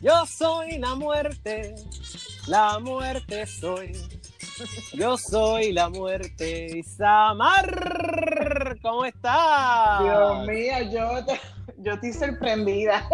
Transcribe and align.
Yo 0.00 0.26
soy 0.26 0.78
la 0.78 0.94
muerte, 0.94 1.74
la 2.46 2.78
muerte 2.78 3.46
soy. 3.46 3.92
Yo 4.92 5.16
soy 5.16 5.72
la 5.72 5.88
muerte. 5.88 6.78
Isamar, 6.78 8.78
¿cómo 8.82 9.04
estás? 9.04 10.02
Dios 10.02 10.46
mío, 10.46 10.74
yo, 10.90 11.34
yo 11.78 11.92
estoy 11.94 12.12
sorprendida. 12.12 13.08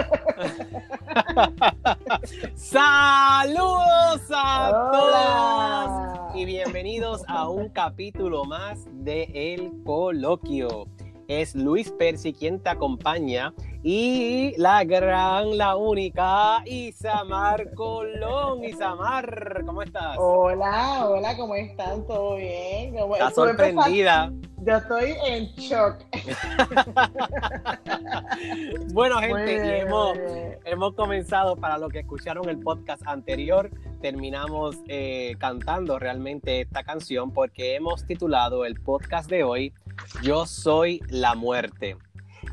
Saludos 2.55 4.21
a 4.31 4.91
todos 4.93 6.37
y 6.37 6.45
bienvenidos 6.45 7.23
a 7.29 7.49
un 7.49 7.71
capítulo 7.71 8.45
más 8.45 8.85
de 9.05 9.25
El 9.35 9.73
Coloquio. 9.85 10.87
Es 11.29 11.55
Luis 11.55 11.91
Percy 11.91 12.33
quien 12.33 12.59
te 12.59 12.71
acompaña 12.71 13.53
y 13.83 14.55
la 14.57 14.83
gran, 14.85 15.59
la 15.59 15.77
única 15.77 16.63
Isamar 16.65 17.75
Colón. 17.75 18.65
Isamar, 18.65 19.63
¿cómo 19.67 19.83
estás? 19.83 20.17
Hola, 20.19 21.07
hola, 21.07 21.37
¿cómo 21.37 21.55
están? 21.55 22.07
¿Todo 22.07 22.37
bien? 22.37 22.97
¿Estás 22.97 23.35
sorprendida? 23.35 24.33
Yo 24.63 24.77
estoy 24.79 25.17
en 25.27 25.45
shock. 25.57 25.99
bueno, 28.95 29.19
gente, 29.19 29.81
hemos, 29.81 30.17
hemos, 30.65 30.95
comenzado 30.95 31.57
para 31.57 31.77
los 31.77 31.93
que 31.93 31.99
escucharon 31.99 32.49
el 32.49 32.59
podcast 32.59 33.07
anterior. 33.07 33.69
Terminamos 34.01 34.79
eh, 34.89 35.35
cantando 35.39 35.99
realmente 35.99 36.63
esta 36.63 36.85
canción 36.85 37.33
porque 37.33 37.75
hemos 37.75 38.07
titulado 38.07 38.65
el 38.65 38.81
podcast 38.81 39.29
de 39.29 39.45
hoy 39.45 39.75
Yo 40.23 40.47
soy 40.47 41.01
la 41.09 41.35
muerte. 41.35 41.97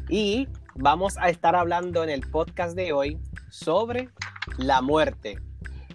Y 0.09 0.47
vamos 0.75 1.17
a 1.17 1.29
estar 1.29 1.55
hablando 1.55 2.03
en 2.03 2.09
el 2.09 2.21
podcast 2.21 2.75
de 2.75 2.93
hoy 2.93 3.19
sobre 3.49 4.09
la 4.57 4.81
muerte. 4.81 5.39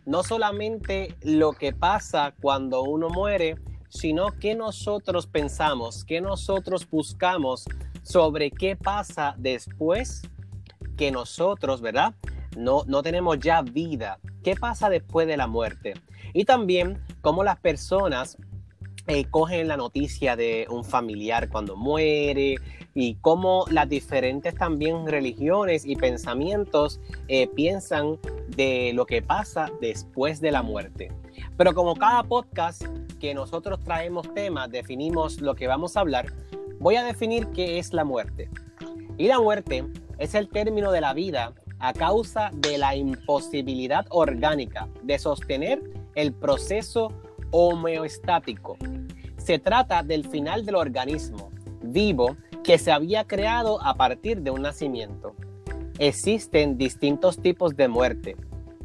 No 0.04 0.22
solamente 0.22 1.16
lo 1.22 1.52
que 1.52 1.72
pasa 1.72 2.34
cuando 2.40 2.82
uno 2.82 3.08
muere, 3.08 3.56
sino 3.88 4.32
que 4.38 4.54
nosotros 4.54 5.26
pensamos, 5.26 6.04
que 6.04 6.20
nosotros 6.20 6.88
buscamos 6.88 7.64
sobre 8.02 8.50
qué 8.50 8.76
pasa 8.76 9.34
después 9.38 10.22
que 10.96 11.10
nosotros, 11.10 11.80
¿verdad? 11.80 12.14
No, 12.56 12.82
no 12.86 13.02
tenemos 13.02 13.38
ya 13.38 13.62
vida. 13.62 14.18
¿Qué 14.42 14.54
pasa 14.56 14.88
después 14.88 15.26
de 15.26 15.36
la 15.36 15.46
muerte? 15.46 15.94
Y 16.32 16.44
también 16.44 17.04
cómo 17.20 17.44
las 17.44 17.58
personas 17.58 18.36
eh, 19.06 19.24
cogen 19.24 19.68
la 19.68 19.76
noticia 19.76 20.36
de 20.36 20.66
un 20.70 20.84
familiar 20.84 21.48
cuando 21.48 21.76
muere 21.76 22.56
y 22.94 23.14
cómo 23.16 23.64
las 23.70 23.88
diferentes 23.88 24.54
también 24.54 25.06
religiones 25.06 25.84
y 25.84 25.96
pensamientos 25.96 27.00
eh, 27.28 27.48
piensan 27.48 28.18
de 28.48 28.92
lo 28.94 29.06
que 29.06 29.22
pasa 29.22 29.70
después 29.80 30.40
de 30.40 30.52
la 30.52 30.62
muerte. 30.62 31.12
Pero 31.56 31.74
como 31.74 31.94
cada 31.94 32.22
podcast 32.22 32.84
que 33.18 33.34
nosotros 33.34 33.80
traemos 33.84 34.32
temas, 34.34 34.70
definimos 34.70 35.40
lo 35.40 35.54
que 35.54 35.66
vamos 35.66 35.96
a 35.96 36.00
hablar, 36.00 36.32
voy 36.78 36.96
a 36.96 37.04
definir 37.04 37.46
qué 37.48 37.78
es 37.78 37.92
la 37.92 38.04
muerte. 38.04 38.48
Y 39.18 39.28
la 39.28 39.38
muerte 39.38 39.84
es 40.18 40.34
el 40.34 40.48
término 40.48 40.92
de 40.92 41.00
la 41.00 41.14
vida 41.14 41.54
a 41.78 41.92
causa 41.92 42.50
de 42.54 42.78
la 42.78 42.94
imposibilidad 42.94 44.06
orgánica 44.10 44.88
de 45.02 45.18
sostener 45.18 45.82
el 46.14 46.32
proceso 46.32 47.12
homeostático. 47.50 48.76
Se 49.36 49.58
trata 49.58 50.02
del 50.02 50.28
final 50.28 50.64
del 50.64 50.76
organismo 50.76 51.50
vivo 51.82 52.36
que 52.62 52.78
se 52.78 52.92
había 52.92 53.26
creado 53.26 53.82
a 53.82 53.94
partir 53.94 54.42
de 54.42 54.50
un 54.50 54.62
nacimiento. 54.62 55.34
Existen 55.98 56.78
distintos 56.78 57.40
tipos 57.40 57.76
de 57.76 57.88
muerte. 57.88 58.36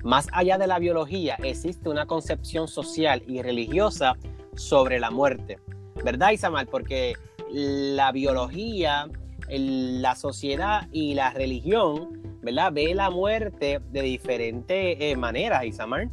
Más 0.03 0.27
allá 0.31 0.57
de 0.57 0.67
la 0.67 0.79
biología, 0.79 1.35
existe 1.43 1.89
una 1.89 2.05
concepción 2.05 2.67
social 2.67 3.23
y 3.27 3.41
religiosa 3.41 4.15
sobre 4.55 4.99
la 4.99 5.11
muerte. 5.11 5.59
¿Verdad, 6.03 6.31
Isamal? 6.31 6.67
Porque 6.67 7.15
la 7.51 8.11
biología, 8.11 9.07
la 9.49 10.15
sociedad 10.15 10.87
y 10.91 11.13
la 11.15 11.31
religión, 11.31 12.21
¿verdad? 12.41 12.71
Ve 12.73 12.93
la 12.93 13.09
muerte 13.09 13.79
de 13.91 14.01
diferentes 14.01 14.97
eh, 14.99 15.15
maneras, 15.15 15.65
Isamar. 15.65 16.09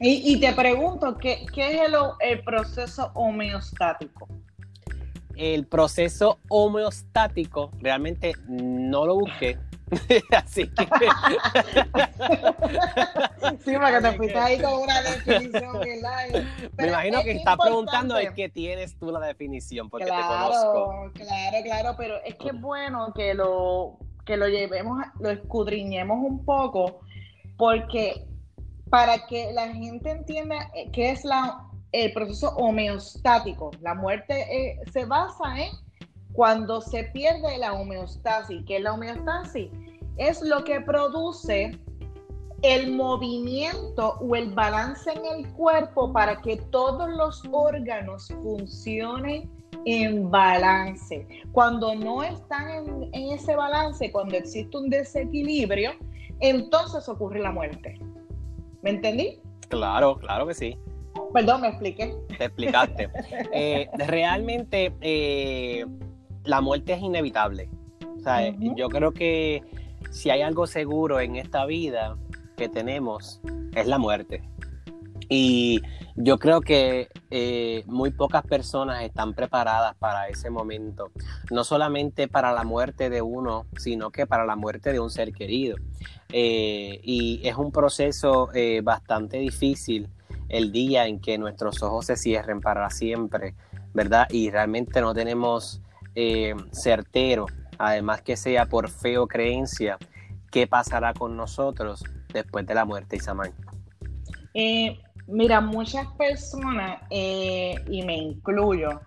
Y, 0.00 0.40
te 0.40 0.52
pregunto, 0.52 1.16
¿qué, 1.18 1.46
es 1.56 1.80
el, 2.20 2.42
proceso 2.42 3.10
homeostático? 3.14 4.28
El 5.36 5.66
proceso 5.66 6.38
homeostático, 6.48 7.70
realmente 7.80 8.34
no 8.48 9.06
lo 9.06 9.16
busqué. 9.16 9.58
Así 10.32 10.68
que. 10.68 10.84
sí, 13.64 13.72
porque 13.74 14.00
te 14.02 14.12
fuiste 14.16 14.38
ahí 14.38 14.60
con 14.60 14.82
una 14.82 15.00
definición, 15.02 15.78
¿verdad? 15.78 16.44
Me 16.76 16.88
imagino 16.88 17.22
que 17.22 17.30
está 17.32 17.56
preguntando 17.56 18.18
es 18.18 18.32
que 18.32 18.48
tienes 18.48 18.98
tú 18.98 19.12
la 19.12 19.20
definición, 19.20 19.88
porque 19.88 20.06
claro, 20.06 20.22
te 20.22 20.28
conozco. 20.28 21.12
Claro, 21.14 21.56
claro, 21.62 21.94
pero 21.96 22.16
es 22.24 22.34
que 22.34 22.48
es 22.48 22.60
bueno 22.60 23.12
que 23.14 23.34
lo 23.34 23.98
que 24.24 24.36
lo 24.36 24.48
llevemos, 24.48 24.98
lo 25.20 25.30
escudriñemos 25.30 26.18
un 26.18 26.44
poco, 26.44 27.02
porque 27.56 28.26
para 28.90 29.26
que 29.26 29.52
la 29.52 29.68
gente 29.68 30.10
entienda 30.10 30.70
eh, 30.74 30.90
qué 30.92 31.10
es 31.10 31.24
la, 31.24 31.68
el 31.92 32.12
proceso 32.12 32.50
homeostático, 32.56 33.70
la 33.80 33.94
muerte 33.94 34.46
eh, 34.50 34.78
se 34.92 35.04
basa 35.04 35.58
en 35.58 35.72
cuando 36.32 36.80
se 36.80 37.04
pierde 37.04 37.58
la 37.58 37.72
homeostasis. 37.72 38.62
¿Qué 38.66 38.76
es 38.76 38.82
la 38.82 38.92
homeostasis? 38.92 39.70
Es 40.18 40.42
lo 40.42 40.64
que 40.64 40.80
produce 40.80 41.78
el 42.62 42.92
movimiento 42.92 44.18
o 44.20 44.34
el 44.34 44.52
balance 44.52 45.10
en 45.10 45.24
el 45.24 45.52
cuerpo 45.52 46.12
para 46.12 46.40
que 46.40 46.56
todos 46.70 47.08
los 47.10 47.42
órganos 47.52 48.28
funcionen 48.42 49.50
en 49.84 50.30
balance. 50.30 51.26
Cuando 51.52 51.94
no 51.94 52.22
están 52.22 53.08
en, 53.12 53.30
ese 53.32 53.54
balance, 53.54 54.10
cuando 54.10 54.36
existe 54.36 54.76
un 54.76 54.90
desequilibrio, 54.90 55.92
entonces 56.40 57.08
ocurre 57.08 57.40
la 57.40 57.52
muerte. 57.52 57.98
¿Me 58.86 58.92
entendí? 58.92 59.40
Claro, 59.68 60.16
claro 60.16 60.46
que 60.46 60.54
sí. 60.54 60.78
Perdón, 61.34 61.62
me 61.62 61.68
expliqué. 61.70 62.14
Te 62.38 62.44
explicaste. 62.44 63.10
Eh, 63.52 63.88
realmente 63.94 64.92
eh, 65.00 65.84
la 66.44 66.60
muerte 66.60 66.92
es 66.92 67.02
inevitable. 67.02 67.68
O 68.16 68.20
sea, 68.20 68.54
yo 68.76 68.88
creo 68.88 69.12
que 69.12 69.64
si 70.12 70.30
hay 70.30 70.42
algo 70.42 70.68
seguro 70.68 71.18
en 71.18 71.34
esta 71.34 71.66
vida 71.66 72.16
que 72.56 72.68
tenemos, 72.68 73.40
es 73.74 73.88
la 73.88 73.98
muerte. 73.98 74.42
Y 75.28 75.82
yo 76.14 76.38
creo 76.38 76.60
que 76.60 77.08
eh, 77.30 77.82
muy 77.86 78.10
pocas 78.10 78.44
personas 78.44 79.02
están 79.02 79.34
preparadas 79.34 79.96
para 79.96 80.28
ese 80.28 80.50
momento, 80.50 81.10
no 81.50 81.64
solamente 81.64 82.28
para 82.28 82.52
la 82.52 82.64
muerte 82.64 83.10
de 83.10 83.22
uno, 83.22 83.66
sino 83.76 84.10
que 84.10 84.26
para 84.26 84.44
la 84.44 84.56
muerte 84.56 84.92
de 84.92 85.00
un 85.00 85.10
ser 85.10 85.32
querido. 85.32 85.76
Eh, 86.32 87.00
y 87.02 87.40
es 87.46 87.56
un 87.56 87.72
proceso 87.72 88.50
eh, 88.54 88.80
bastante 88.82 89.38
difícil 89.38 90.08
el 90.48 90.70
día 90.70 91.06
en 91.06 91.20
que 91.20 91.38
nuestros 91.38 91.82
ojos 91.82 92.06
se 92.06 92.16
cierren 92.16 92.60
para 92.60 92.88
siempre, 92.90 93.54
¿verdad? 93.92 94.28
Y 94.30 94.50
realmente 94.50 95.00
no 95.00 95.12
tenemos 95.14 95.82
certero, 96.72 97.44
además 97.76 98.22
que 98.22 98.38
sea 98.38 98.64
por 98.64 98.88
fe 98.88 99.18
o 99.18 99.26
creencia, 99.26 99.98
qué 100.50 100.66
pasará 100.66 101.12
con 101.12 101.36
nosotros 101.36 102.02
después 102.32 102.66
de 102.66 102.74
la 102.74 102.86
muerte, 102.86 103.16
Isamán. 103.16 103.52
Mira, 105.28 105.60
muchas 105.60 106.06
personas, 106.12 107.00
eh, 107.10 107.74
y 107.88 108.02
me 108.02 108.16
incluyo, 108.16 109.00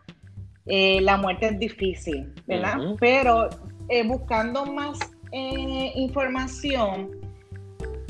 eh, 0.65 0.99
la 1.01 1.15
muerte 1.17 1.47
es 1.47 1.59
difícil, 1.59 2.33
¿verdad? 2.45 2.77
Pero 2.99 3.49
eh, 3.87 4.05
buscando 4.05 4.65
más 4.65 4.99
información, 5.31 7.11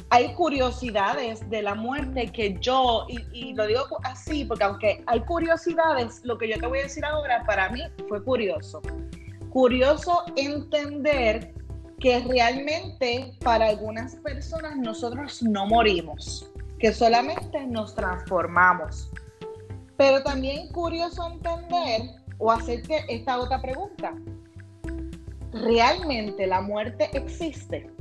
hay 0.10 0.34
curiosidades 0.34 1.48
de 1.50 1.62
la 1.62 1.76
muerte 1.76 2.32
que 2.32 2.58
yo, 2.60 3.06
y, 3.10 3.20
y, 3.32 3.54
lo 3.54 3.68
digo 3.68 3.86
así, 4.04 4.46
porque 4.46 4.64
aunque 4.64 5.04
hay 5.06 5.20
curiosidades, 5.22 6.22
lo 6.24 6.38
que 6.38 6.50
yo 6.50 6.58
te 6.60 6.66
voy 6.66 6.80
a 6.80 6.84
decir 6.84 7.06
ahora 7.06 7.44
para 7.46 7.70
mí 7.70 7.82
fue 8.08 8.24
curioso. 8.24 8.82
Curioso 9.52 10.24
entender 10.36 11.54
que 12.00 12.20
realmente 12.22 13.34
para 13.44 13.68
algunas 13.68 14.16
personas 14.16 14.78
nosotros 14.78 15.44
no 15.44 15.68
morimos 15.68 16.50
que 16.80 16.94
solamente 16.94 17.66
nos 17.68 17.94
transformamos. 17.94 19.12
Pero 19.98 20.24
también 20.24 20.70
curioso 20.72 21.30
entender 21.30 22.02
o 22.38 22.52
hacerte 22.52 23.04
esta 23.10 23.38
otra 23.40 23.62
pregunta. 23.62 24.14
¿Realmente 25.52 26.48
la 26.48 26.62
muerte 26.62 27.10
existe? 27.14 27.92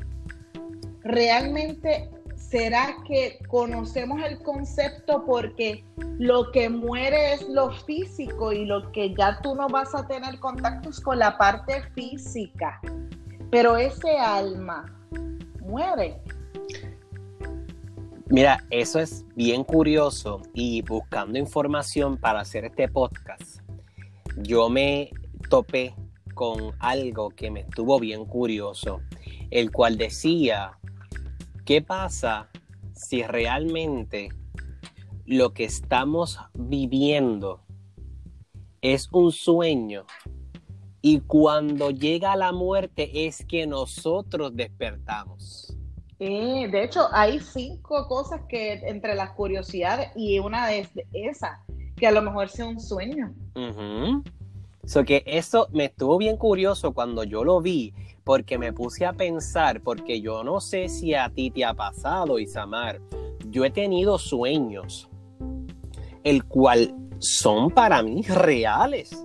¿Realmente 1.02 2.08
será 2.36 2.96
que 3.06 3.38
conocemos 3.48 4.22
el 4.22 4.38
concepto 4.42 5.24
porque 5.24 5.84
lo 6.18 6.50
que 6.52 6.68
muere 6.68 7.34
es 7.34 7.48
lo 7.48 7.72
físico 7.84 8.52
y 8.52 8.64
lo 8.64 8.92
que 8.92 9.14
ya 9.14 9.40
tú 9.42 9.54
no 9.54 9.68
vas 9.68 9.94
a 9.94 10.06
tener 10.06 10.38
contactos 10.38 11.00
con 11.00 11.18
la 11.18 11.36
parte 11.36 11.82
física? 11.94 12.80
Pero 13.50 13.76
ese 13.76 14.18
alma 14.18 14.84
mueren. 15.60 16.14
Mira, 18.30 18.62
eso 18.68 18.98
es 18.98 19.24
bien 19.36 19.64
curioso 19.64 20.42
y 20.52 20.82
buscando 20.82 21.38
información 21.38 22.18
para 22.18 22.40
hacer 22.40 22.66
este 22.66 22.86
podcast, 22.86 23.60
yo 24.36 24.68
me 24.68 25.10
topé 25.48 25.94
con 26.34 26.72
algo 26.78 27.30
que 27.30 27.50
me 27.50 27.60
estuvo 27.60 27.98
bien 27.98 28.26
curioso, 28.26 29.00
el 29.50 29.72
cual 29.72 29.96
decía, 29.96 30.78
¿qué 31.64 31.80
pasa 31.80 32.50
si 32.92 33.22
realmente 33.22 34.28
lo 35.24 35.54
que 35.54 35.64
estamos 35.64 36.38
viviendo 36.52 37.62
es 38.82 39.08
un 39.10 39.32
sueño 39.32 40.04
y 41.00 41.20
cuando 41.20 41.90
llega 41.90 42.36
la 42.36 42.52
muerte 42.52 43.26
es 43.26 43.42
que 43.46 43.66
nosotros 43.66 44.54
despertamos? 44.54 45.77
De 46.18 46.82
hecho, 46.82 47.08
hay 47.12 47.38
cinco 47.38 48.08
cosas 48.08 48.40
que 48.48 48.72
entre 48.72 49.14
las 49.14 49.30
curiosidades 49.30 50.10
y 50.16 50.38
una 50.40 50.72
es 50.72 50.90
esa, 51.12 51.64
que 51.96 52.06
a 52.06 52.10
lo 52.10 52.22
mejor 52.22 52.48
sea 52.48 52.66
un 52.66 52.80
sueño. 52.80 53.32
que 55.04 55.22
eso 55.26 55.68
me 55.72 55.84
estuvo 55.84 56.18
bien 56.18 56.36
curioso 56.36 56.92
cuando 56.92 57.22
yo 57.22 57.44
lo 57.44 57.60
vi, 57.60 57.94
porque 58.24 58.58
me 58.58 58.72
puse 58.72 59.06
a 59.06 59.12
pensar, 59.12 59.80
porque 59.82 60.20
yo 60.20 60.42
no 60.42 60.60
sé 60.60 60.88
si 60.88 61.14
a 61.14 61.30
ti 61.30 61.50
te 61.50 61.64
ha 61.64 61.74
pasado, 61.74 62.38
Isamar, 62.38 63.00
yo 63.46 63.64
he 63.64 63.70
tenido 63.70 64.18
sueños, 64.18 65.08
el 66.24 66.44
cual 66.44 66.94
son 67.20 67.70
para 67.70 68.02
mí 68.02 68.22
reales 68.22 69.24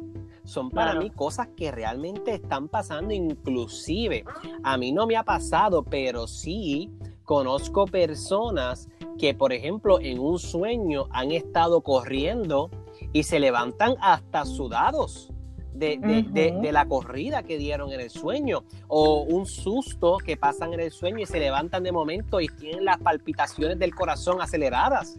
son 0.53 0.69
para 0.69 0.93
mí 0.93 1.09
cosas 1.09 1.47
que 1.57 1.71
realmente 1.71 2.35
están 2.35 2.67
pasando, 2.67 3.13
inclusive 3.13 4.23
a 4.63 4.77
mí 4.77 4.91
no 4.91 5.07
me 5.07 5.17
ha 5.17 5.23
pasado, 5.23 5.83
pero 5.83 6.27
sí 6.27 6.91
conozco 7.23 7.85
personas 7.85 8.87
que, 9.17 9.33
por 9.33 9.51
ejemplo, 9.51 9.99
en 9.99 10.19
un 10.19 10.37
sueño 10.37 11.07
han 11.09 11.31
estado 11.31 11.81
corriendo 11.81 12.69
y 13.11 13.23
se 13.23 13.39
levantan 13.39 13.95
hasta 13.99 14.45
sudados. 14.45 15.29
De, 15.73 15.97
de, 15.97 16.71
la 16.71 16.85
corrida 16.85 17.41
que 17.41 17.57
dieron 17.57 17.91
en 17.91 17.99
el 17.99 18.11
sueño 18.11 18.63
o 18.87 19.23
un 19.23 19.47
susto 19.47 20.19
que 20.23 20.37
pasan 20.37 20.71
en 20.73 20.79
el 20.79 20.91
sueño 20.91 21.17
y 21.17 21.25
se 21.25 21.39
levantan 21.39 21.81
de 21.81 21.91
momento 21.91 22.39
y 22.39 22.47
tienen 22.47 22.85
las 22.85 22.99
palpitaciones 22.99 23.79
del 23.79 23.95
corazón 23.95 24.39
aceleradas. 24.39 25.17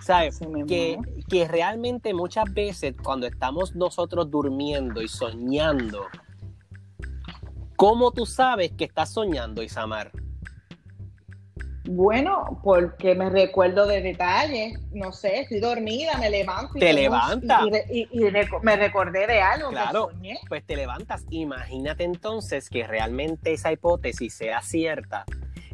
¿Sabes? 0.00 0.40
Que, 0.66 0.98
que 1.28 1.46
realmente 1.46 2.14
muchas 2.14 2.52
veces 2.52 2.94
cuando 3.02 3.26
estamos 3.26 3.74
nosotros 3.74 4.30
durmiendo 4.30 5.02
y 5.02 5.08
soñando, 5.08 6.06
¿cómo 7.76 8.10
tú 8.10 8.26
sabes 8.26 8.72
que 8.72 8.84
estás 8.84 9.12
soñando, 9.12 9.62
Isamar? 9.62 10.10
Bueno, 11.92 12.60
porque 12.62 13.14
me 13.14 13.30
recuerdo 13.30 13.86
de 13.86 14.00
detalles, 14.00 14.78
no 14.92 15.12
sé, 15.12 15.40
estoy 15.40 15.60
dormida, 15.60 16.16
me 16.18 16.30
levanto. 16.30 16.76
Y 16.76 16.80
te 16.80 16.92
levantas. 16.92 17.62
Y, 17.90 18.06
me 18.62 18.76
recordé 18.76 19.26
de 19.26 19.40
algo 19.40 19.70
claro, 19.70 20.08
que 20.08 20.14
soñé. 20.14 20.38
Pues 20.48 20.64
te 20.64 20.76
levantas. 20.76 21.24
Imagínate 21.30 22.04
entonces 22.04 22.68
que 22.70 22.86
realmente 22.86 23.52
esa 23.52 23.72
hipótesis 23.72 24.34
sea 24.34 24.62
cierta 24.62 25.24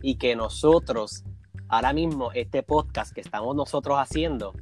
y 0.00 0.16
que 0.16 0.36
nosotros 0.36 1.24
ahora 1.68 1.92
mismo 1.92 2.32
este 2.32 2.62
podcast 2.62 3.12
que 3.12 3.20
estamos 3.20 3.54
nosotros 3.56 3.98
haciendo 3.98 4.54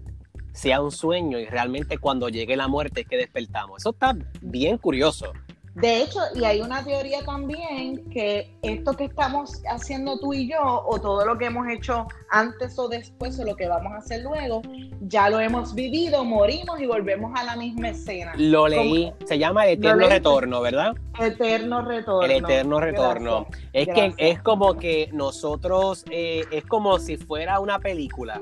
sea 0.52 0.80
un 0.80 0.92
sueño 0.92 1.38
y 1.38 1.46
realmente 1.46 1.98
cuando 1.98 2.28
llegue 2.28 2.56
la 2.56 2.68
muerte 2.68 3.02
es 3.02 3.08
que 3.08 3.16
despertamos. 3.16 3.82
Eso 3.82 3.90
está 3.90 4.16
bien 4.40 4.78
curioso. 4.78 5.32
De 5.74 6.02
hecho, 6.02 6.20
y 6.36 6.44
hay 6.44 6.60
una 6.60 6.84
teoría 6.84 7.24
también 7.24 8.08
que 8.10 8.56
esto 8.62 8.92
que 8.92 9.04
estamos 9.04 9.60
haciendo 9.68 10.18
tú 10.20 10.32
y 10.32 10.48
yo, 10.48 10.60
o 10.62 11.00
todo 11.00 11.26
lo 11.26 11.36
que 11.36 11.46
hemos 11.46 11.66
hecho 11.68 12.06
antes 12.30 12.78
o 12.78 12.88
después, 12.88 13.38
o 13.40 13.44
lo 13.44 13.56
que 13.56 13.66
vamos 13.66 13.92
a 13.92 13.96
hacer 13.96 14.22
luego, 14.22 14.62
ya 15.00 15.28
lo 15.28 15.40
hemos 15.40 15.74
vivido, 15.74 16.24
morimos 16.24 16.80
y 16.80 16.86
volvemos 16.86 17.32
a 17.34 17.42
la 17.42 17.56
misma 17.56 17.88
escena. 17.88 18.34
Lo 18.36 18.68
leí, 18.68 19.12
se 19.24 19.36
llama 19.36 19.66
Eterno 19.66 20.08
Retorno, 20.08 20.60
¿verdad? 20.60 20.94
Eterno 21.18 21.82
Retorno. 21.82 22.22
El 22.22 22.44
Eterno 22.44 22.80
Retorno. 22.80 23.46
Es 23.72 23.88
que 23.88 24.14
es 24.16 24.40
como 24.42 24.74
que 24.74 25.10
nosotros, 25.12 26.04
eh, 26.08 26.44
es 26.52 26.64
como 26.66 27.00
si 27.00 27.16
fuera 27.16 27.58
una 27.58 27.80
película. 27.80 28.40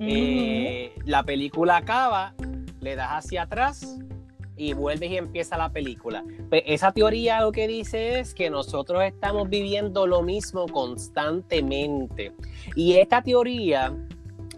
Eh, 0.00 0.94
la 1.04 1.22
película 1.24 1.76
acaba, 1.76 2.34
le 2.80 2.96
das 2.96 3.10
hacia 3.10 3.42
atrás 3.42 3.98
y 4.56 4.72
vuelves 4.72 5.10
y 5.10 5.16
empieza 5.16 5.56
la 5.56 5.70
película. 5.70 6.24
Pues, 6.48 6.62
esa 6.66 6.92
teoría 6.92 7.40
lo 7.40 7.52
que 7.52 7.66
dice 7.68 8.20
es 8.20 8.34
que 8.34 8.50
nosotros 8.50 9.02
estamos 9.04 9.48
viviendo 9.48 10.06
lo 10.06 10.22
mismo 10.22 10.66
constantemente. 10.66 12.32
Y 12.74 12.94
esta 12.94 13.22
teoría 13.22 13.94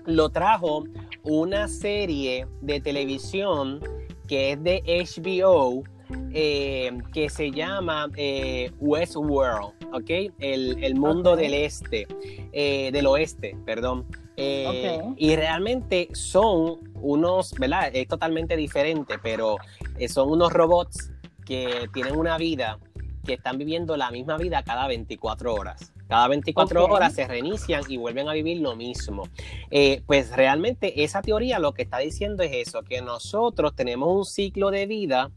lo 0.04 0.28
trajo 0.28 0.84
una 1.22 1.69
serie 1.69 2.46
de 2.60 2.81
televisión 2.81 3.81
que 4.26 4.52
es 4.52 4.62
de 4.62 4.82
HBO, 4.87 5.84
eh, 6.32 6.98
que 7.12 7.28
se 7.28 7.50
llama 7.50 8.08
eh, 8.16 8.70
Westworld, 8.78 9.72
¿ok? 9.93 10.32
El, 10.38 10.94
mundo 10.94 11.37
del 11.37 11.54
este, 11.54 12.06
eh, 12.52 12.90
del 12.93 13.06
oeste, 13.06 13.56
perdón. 13.64 14.06
Y 14.37 15.37
realmente 15.37 16.09
son 16.12 16.93
unos, 16.94 17.53
¿verdad? 17.55 17.91
Es 17.94 18.09
totalmente 18.09 18.56
diferente, 18.56 19.19
pero 19.23 19.56
eh, 19.99 20.09
son 20.09 20.31
unos 20.31 20.53
robots 20.53 21.12
que 21.44 21.88
tienen 21.93 22.17
una 22.17 22.37
vida, 22.37 22.79
que 23.25 23.35
están 23.35 23.59
viviendo 23.59 23.97
la 23.97 24.11
misma 24.11 24.37
vida 24.37 24.62
cada 24.62 24.87
24 24.87 25.55
horas. 25.55 25.93
Cada 26.09 26.29
24 26.29 26.85
horas 26.85 27.15
se 27.15 27.27
reinician 27.27 27.83
y 27.88 27.97
vuelven 27.97 28.29
a 28.29 28.33
vivir 28.33 28.61
lo 28.61 28.77
mismo. 28.77 29.29
Eh, 29.71 30.03
pues 30.06 30.31
realmente 30.37 31.03
esa 31.03 31.21
teoría 31.21 31.59
lo 31.59 31.75
que 31.75 31.82
está 31.82 31.99
diciendo 31.99 32.44
es 32.44 32.69
eso, 32.69 32.82
que 32.82 33.03
nosotros 33.03 33.75
tenemos 33.75 34.15
un 34.15 34.25
ciclo 34.25 34.71
de 34.71 34.87
vida, 34.87 35.32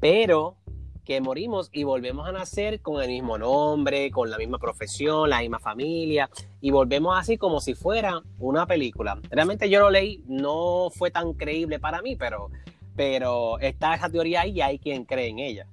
pero 0.00 0.58
que 1.06 1.20
morimos 1.20 1.70
y 1.72 1.84
volvemos 1.84 2.28
a 2.28 2.32
nacer 2.32 2.82
con 2.82 3.00
el 3.00 3.08
mismo 3.08 3.38
nombre, 3.38 4.10
con 4.10 4.28
la 4.28 4.36
misma 4.36 4.58
profesión, 4.58 5.30
la 5.30 5.40
misma 5.40 5.60
familia, 5.60 6.28
y 6.60 6.72
volvemos 6.72 7.16
así 7.16 7.38
como 7.38 7.60
si 7.60 7.74
fuera 7.74 8.20
una 8.38 8.66
película. 8.66 9.18
Realmente 9.30 9.70
yo 9.70 9.80
lo 9.80 9.90
leí, 9.90 10.22
no 10.26 10.90
fue 10.90 11.10
tan 11.12 11.32
creíble 11.34 11.78
para 11.78 12.02
mí, 12.02 12.16
pero, 12.16 12.50
pero 12.96 13.58
está 13.60 13.94
esa 13.94 14.10
teoría 14.10 14.42
ahí 14.42 14.50
y 14.56 14.60
hay 14.60 14.78
quien 14.78 15.04
cree 15.04 15.28
en 15.28 15.38
ella. 15.38 15.66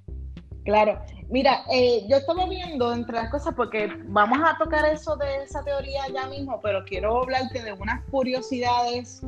Claro, 0.65 1.01
mira, 1.29 1.63
eh, 1.73 2.05
yo 2.07 2.17
estaba 2.17 2.47
viendo 2.47 2.93
entre 2.93 3.15
las 3.15 3.31
cosas, 3.31 3.55
porque 3.55 3.89
vamos 4.05 4.37
a 4.41 4.57
tocar 4.57 4.85
eso 4.85 5.17
de 5.17 5.43
esa 5.43 5.63
teoría 5.63 6.03
ya 6.13 6.27
mismo, 6.27 6.61
pero 6.61 6.85
quiero 6.85 7.23
hablarte 7.23 7.61
de 7.63 7.73
unas 7.73 8.05
curiosidades 8.11 9.21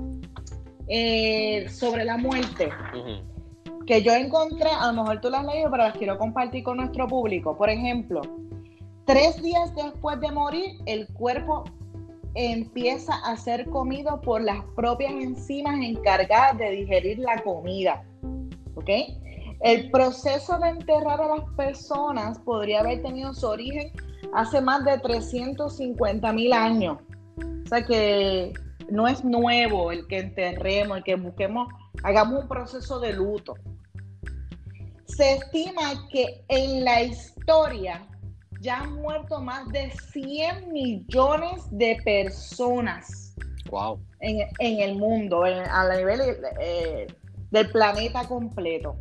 eh, 0.88 1.68
sobre 1.68 2.06
la 2.06 2.16
muerte 2.16 2.72
que 3.86 4.02
yo 4.02 4.14
encontré, 4.14 4.70
a 4.70 4.92
lo 4.92 5.04
mejor 5.04 5.22
tú 5.22 5.30
las 5.30 5.42
has 5.42 5.54
leído, 5.54 5.72
pero 5.72 5.84
las 5.84 5.98
quiero 5.98 6.18
compartir 6.18 6.64
con 6.64 6.78
nuestro 6.78 7.08
público. 7.08 7.56
Por 7.56 7.70
ejemplo, 7.70 8.22
tres 9.06 9.42
días 9.42 9.74
después 9.76 10.20
de 10.20 10.32
morir, 10.32 10.78
el 10.86 11.08
cuerpo 11.14 11.64
empieza 12.34 13.14
a 13.26 13.38
ser 13.38 13.70
comido 13.70 14.20
por 14.22 14.42
las 14.42 14.64
propias 14.76 15.12
enzimas 15.12 15.80
encargadas 15.82 16.58
de 16.58 16.72
digerir 16.72 17.20
la 17.20 17.42
comida. 17.42 18.04
¿Ok? 18.76 18.90
El 19.62 19.90
proceso 19.90 20.58
de 20.60 20.70
enterrar 20.70 21.22
a 21.22 21.38
las 21.38 21.50
personas 21.56 22.40
podría 22.40 22.82
haber 22.82 23.02
tenido 23.02 23.34
su 23.34 23.48
origen 23.48 23.92
hace 24.34 24.60
más 24.60 24.84
de 24.84 24.98
350 25.00 26.34
mil 26.34 26.52
años. 26.52 26.98
O 27.38 27.68
sea 27.68 27.86
que 27.86 28.54
no 28.90 29.08
es 29.08 29.24
nuevo 29.24 29.92
el 29.92 30.08
que 30.08 30.20
enterremos, 30.20 30.98
el 30.98 31.04
que 31.04 31.16
busquemos, 31.16 31.68
hagamos 32.04 32.44
un 32.44 32.48
proceso 32.48 33.00
de 33.00 33.14
luto. 33.14 33.56
Se 35.06 35.34
estima 35.34 36.08
que 36.12 36.44
en 36.48 36.84
la 36.84 37.04
historia 37.04 38.06
ya 38.62 38.82
han 38.82 38.96
muerto 38.96 39.40
más 39.42 39.68
de 39.70 39.92
100 40.12 40.72
millones 40.72 41.64
de 41.72 41.98
personas 42.04 43.36
wow. 43.70 44.00
en, 44.20 44.80
el 44.80 44.96
mundo, 44.96 45.44
a 45.44 45.96
nivel 45.96 46.22
eh, 46.60 47.08
del 47.52 47.72
planeta 47.72 48.28
completo. 48.28 48.98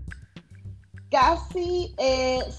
Casi 1.15 1.95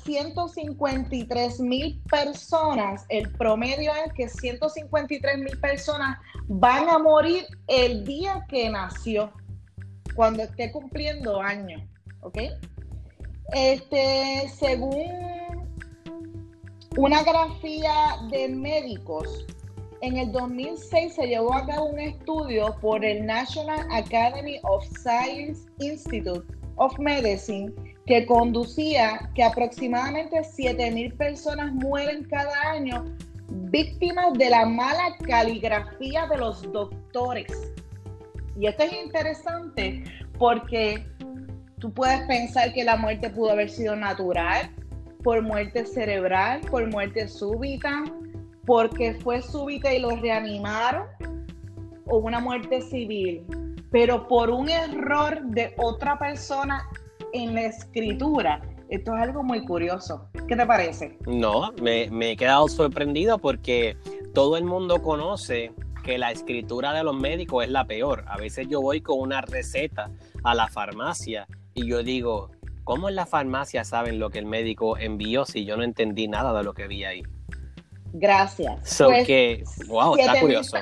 153 0.06 1.60
eh, 1.60 1.62
mil 1.62 2.02
personas, 2.10 3.06
el 3.10 3.30
promedio 3.34 3.92
es 4.06 4.14
que 4.14 4.30
153 4.30 5.40
mil 5.40 5.60
personas 5.60 6.18
van 6.48 6.88
a 6.88 6.98
morir 6.98 7.46
el 7.68 8.06
día 8.06 8.46
que 8.48 8.70
nació, 8.70 9.34
cuando 10.16 10.44
esté 10.44 10.72
cumpliendo 10.72 11.42
años, 11.42 11.84
¿ok? 12.22 12.38
Este, 13.52 14.50
según 14.58 15.04
una 16.96 17.24
grafía 17.24 18.20
de 18.32 18.48
médicos, 18.48 19.46
en 20.00 20.16
el 20.16 20.32
2006 20.32 21.14
se 21.14 21.28
llevó 21.28 21.54
a 21.54 21.66
cabo 21.66 21.88
un 21.88 22.00
estudio 22.00 22.74
por 22.80 23.04
el 23.04 23.26
National 23.26 23.86
Academy 23.92 24.60
of 24.64 24.86
Science 25.02 25.68
Institute 25.80 26.46
of 26.78 26.98
Medicine 27.00 27.74
que 28.06 28.26
conducía 28.26 29.32
que 29.34 29.44
aproximadamente 29.44 30.38
7.000 30.42 31.18
personas 31.18 31.74
mueren 31.74 32.24
cada 32.26 32.72
año 32.72 33.06
víctimas 33.50 34.34
de 34.34 34.50
la 34.50 34.66
mala 34.66 35.16
caligrafía 35.28 36.28
de 36.28 36.38
los 36.38 36.72
doctores. 36.72 37.74
Y 38.58 38.68
esto 38.68 38.84
es 38.84 38.94
interesante 38.94 40.04
porque 40.38 41.06
tú 41.80 41.92
puedes 41.94 42.22
pensar 42.28 42.74
que 42.74 42.84
la 42.84 42.96
muerte 42.96 43.30
pudo 43.30 43.52
haber 43.52 43.70
sido 43.70 43.96
natural, 43.96 44.70
por 45.24 45.42
muerte 45.42 45.86
cerebral, 45.86 46.62
por 46.70 46.88
muerte 46.92 47.28
súbita, 47.28 48.04
porque 48.66 49.16
fue 49.16 49.42
súbita 49.42 49.92
y 49.92 50.00
lo 50.00 50.16
reanimaron, 50.16 51.08
o 52.06 52.18
una 52.18 52.40
muerte 52.40 52.82
civil, 52.82 53.44
pero 53.92 54.28
por 54.28 54.52
un 54.52 54.70
error 54.70 55.42
de 55.46 55.74
otra 55.78 56.20
persona 56.20 56.88
en 57.36 57.54
la 57.54 57.64
escritura. 57.64 58.62
Esto 58.90 59.16
es 59.16 59.22
algo 59.22 59.44
muy 59.44 59.66
curioso. 59.66 60.30
¿Qué 60.48 60.56
te 60.56 60.66
parece? 60.66 61.18
No, 61.26 61.72
me, 61.82 62.10
me 62.10 62.32
he 62.32 62.38
quedado 62.38 62.68
sorprendido 62.68 63.40
porque 63.40 63.98
todo 64.34 64.58
el 64.58 64.64
mundo 64.64 65.02
conoce 65.02 65.74
que 66.04 66.18
la 66.18 66.32
escritura 66.32 66.94
de 66.94 67.04
los 67.04 67.16
médicos 67.16 67.64
es 67.66 67.70
la 67.72 67.86
peor. 67.86 68.26
A 68.28 68.38
veces 68.38 68.68
yo 68.70 68.82
voy 68.82 69.02
con 69.02 69.20
una 69.20 69.42
receta 69.42 70.12
a 70.44 70.54
la 70.54 70.68
farmacia 70.68 71.48
y 71.74 71.88
yo 71.88 72.04
digo, 72.04 72.52
¿cómo 72.84 73.10
en 73.10 73.16
la 73.16 73.26
farmacia 73.26 73.84
saben 73.84 74.20
lo 74.20 74.30
que 74.30 74.40
el 74.40 74.46
médico 74.46 74.98
envió 74.98 75.46
si 75.46 75.66
yo 75.66 75.76
no 75.76 75.84
entendí 75.84 76.28
nada 76.28 76.56
de 76.58 76.64
lo 76.64 76.74
que 76.74 76.88
vi 76.88 77.04
ahí? 77.04 77.24
Gracias. 78.14 78.88
So 78.88 79.08
pues, 79.08 79.28
que, 79.28 79.64
wow, 79.88 80.16
está 80.16 80.40
curioso. 80.40 80.78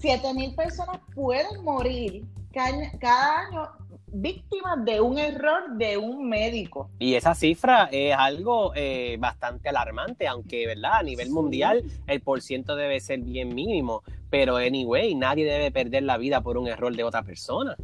Siete 0.00 0.34
mil 0.34 0.54
personas 0.54 0.98
pueden 1.14 1.62
morir 1.62 2.24
cada, 2.54 3.46
año 3.46 3.68
víctimas 4.14 4.84
de 4.84 5.00
un 5.00 5.18
error 5.18 5.76
de 5.76 5.98
un 5.98 6.28
médico. 6.28 6.90
Y 6.98 7.14
esa 7.14 7.34
cifra 7.34 7.88
es 7.90 8.14
algo 8.16 8.72
eh, 8.74 9.16
bastante 9.18 9.68
alarmante, 9.68 10.26
aunque, 10.26 10.66
¿verdad? 10.66 10.94
A 10.94 11.02
nivel 11.02 11.30
mundial 11.30 11.82
el 12.06 12.20
porciento 12.20 12.76
debe 12.76 13.00
ser 13.00 13.20
bien 13.20 13.54
mínimo, 13.54 14.02
pero 14.30 14.56
anyway, 14.56 15.14
nadie 15.14 15.44
debe 15.44 15.70
perder 15.70 16.04
la 16.04 16.16
vida 16.16 16.40
por 16.40 16.56
un 16.56 16.68
error 16.68 16.94
de 16.94 17.04
otra 17.04 17.22
persona 17.22 17.76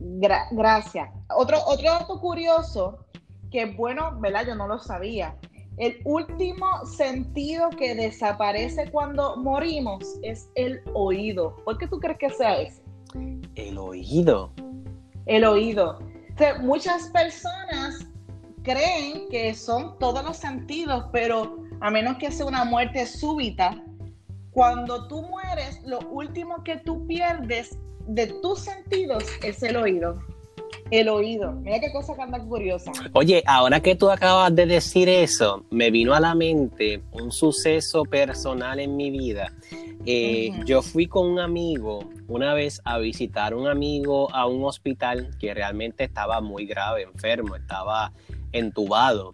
gracias. 0.00 1.10
Otro, 1.36 1.58
otro 1.66 1.90
dato 1.90 2.20
curioso, 2.20 2.98
que 3.50 3.66
bueno, 3.66 4.18
¿verdad? 4.20 4.46
Yo 4.46 4.54
no 4.54 4.66
lo 4.66 4.78
sabía. 4.78 5.36
El 5.76 6.00
último 6.04 6.66
sentido 6.86 7.70
que 7.70 7.94
desaparece 7.94 8.90
cuando 8.90 9.36
morimos 9.36 10.18
es 10.22 10.50
el 10.56 10.80
oído. 10.92 11.56
¿Por 11.64 11.78
qué 11.78 11.86
tú 11.86 12.00
crees 12.00 12.18
que 12.18 12.30
sea 12.30 12.60
ese? 12.60 12.82
El 13.54 13.78
oído. 13.78 14.52
El 15.28 15.44
oído. 15.44 15.98
muchas 16.62 17.08
personas 17.10 18.06
creen 18.62 19.28
que 19.30 19.54
son 19.54 19.98
todos 19.98 20.24
los 20.24 20.36
sentidos, 20.36 21.04
pero 21.12 21.58
a 21.80 21.90
menos 21.90 22.16
que 22.18 22.32
sea 22.32 22.46
una 22.46 22.64
muerte 22.64 23.06
súbita, 23.06 23.82
cuando 24.50 25.06
tú 25.06 25.22
mueres, 25.22 25.80
lo 25.84 26.00
último 26.10 26.64
que 26.64 26.78
tú 26.78 27.06
pierdes 27.06 27.78
de 28.06 28.26
tus 28.42 28.60
sentidos 28.60 29.22
es 29.42 29.62
el 29.62 29.76
oído. 29.76 30.18
El 30.90 31.08
oído. 31.08 31.52
Mira 31.52 31.80
qué 31.80 31.92
cosa 31.92 32.14
tan 32.16 32.48
curiosa. 32.48 32.92
Oye, 33.12 33.42
ahora 33.46 33.80
que 33.80 33.94
tú 33.94 34.10
acabas 34.10 34.54
de 34.54 34.66
decir 34.66 35.08
eso, 35.08 35.64
me 35.70 35.90
vino 35.90 36.14
a 36.14 36.20
la 36.20 36.34
mente 36.34 37.02
un 37.12 37.30
suceso 37.30 38.04
personal 38.04 38.80
en 38.80 38.96
mi 38.96 39.10
vida. 39.10 39.52
Eh, 40.06 40.52
yo 40.64 40.80
fui 40.80 41.06
con 41.06 41.26
un 41.26 41.38
amigo 41.38 42.08
una 42.28 42.54
vez 42.54 42.80
a 42.84 42.98
visitar 42.98 43.52
a 43.52 43.56
un 43.56 43.68
amigo 43.68 44.34
a 44.34 44.46
un 44.46 44.64
hospital 44.64 45.30
que 45.38 45.52
realmente 45.52 46.04
estaba 46.04 46.40
muy 46.40 46.64
grave, 46.64 47.02
enfermo, 47.02 47.56
estaba 47.56 48.12
entubado. 48.52 49.32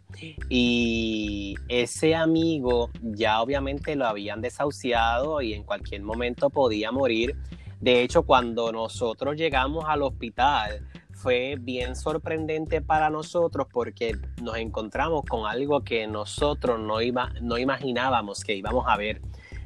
Y 0.49 1.55
ese 1.69 2.15
amigo 2.15 2.91
ya 3.03 3.41
obviamente 3.41 3.95
lo 3.95 4.07
habían 4.07 4.41
desahuciado 4.41 5.41
y 5.43 5.55
en 5.55 5.63
cualquier 5.63 6.03
momento 6.03 6.51
podía 6.51 6.91
morir. 6.91 7.37
De 7.81 8.03
hecho, 8.03 8.23
cuando 8.23 8.73
nosotros 8.73 9.37
llegamos 9.37 9.85
al 9.87 10.03
hospital, 10.03 10.87
fue 11.25 11.57
bien 11.59 11.97
sorprendente 11.97 12.83
para 12.83 13.09
nosotros 13.09 13.67
porque 13.73 14.15
nos 14.43 14.59
encontramos 14.59 15.25
con 15.25 15.47
algo 15.47 15.83
que 15.83 16.07
nosotros 16.07 16.79
no, 16.79 17.01
iba, 17.01 17.33
no 17.41 17.57
imaginábamos 17.57 18.45
que 18.45 18.55
íbamos 18.55 18.85
a 18.87 18.99
ver. 18.99 19.23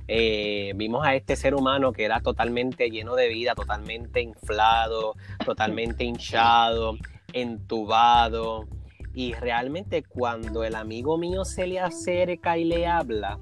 Eh, 0.07 0.73
vimos 0.77 1.05
a 1.05 1.17
este 1.17 1.35
ser 1.35 1.57
humano 1.57 1.93
que 1.93 2.05
era 2.05 2.21
totalmente 2.21 2.91
lleno 2.91 3.17
de 3.17 3.27
vida, 3.27 3.57
totalmente 3.57 4.21
inflado, 4.21 5.17
totalmente 5.45 6.05
hinchado, 6.05 6.97
entubado. 7.33 8.69
Y 9.13 9.33
realmente 9.35 10.05
cuando 10.05 10.63
el 10.63 10.77
amigo 10.77 11.19
mío 11.19 11.45
se 11.45 11.67
le 11.67 11.81
acerca 11.81 12.57
y 12.57 12.67
le 12.67 12.87
habla, 12.87 13.41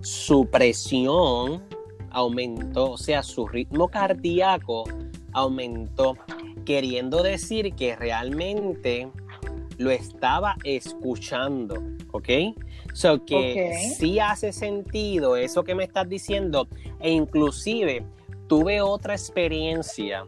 su 0.00 0.48
presión 0.48 1.64
aumentó, 2.10 2.92
o 2.92 2.96
sea, 2.96 3.24
su 3.24 3.48
ritmo 3.48 3.88
cardíaco 3.88 4.84
aumentó, 5.32 6.16
queriendo 6.66 7.22
decir 7.22 7.74
que 7.74 7.96
realmente 7.96 9.08
lo 9.78 9.90
estaba 9.90 10.56
escuchando, 10.64 11.82
¿ok? 12.12 12.28
So 12.92 13.24
que 13.24 13.94
sí 13.96 14.18
hace 14.18 14.52
sentido 14.52 15.36
eso 15.36 15.64
que 15.64 15.74
me 15.74 15.84
estás 15.84 16.08
diciendo 16.08 16.68
e 17.00 17.10
inclusive 17.10 18.04
tuve 18.48 18.82
otra 18.82 19.14
experiencia 19.14 20.24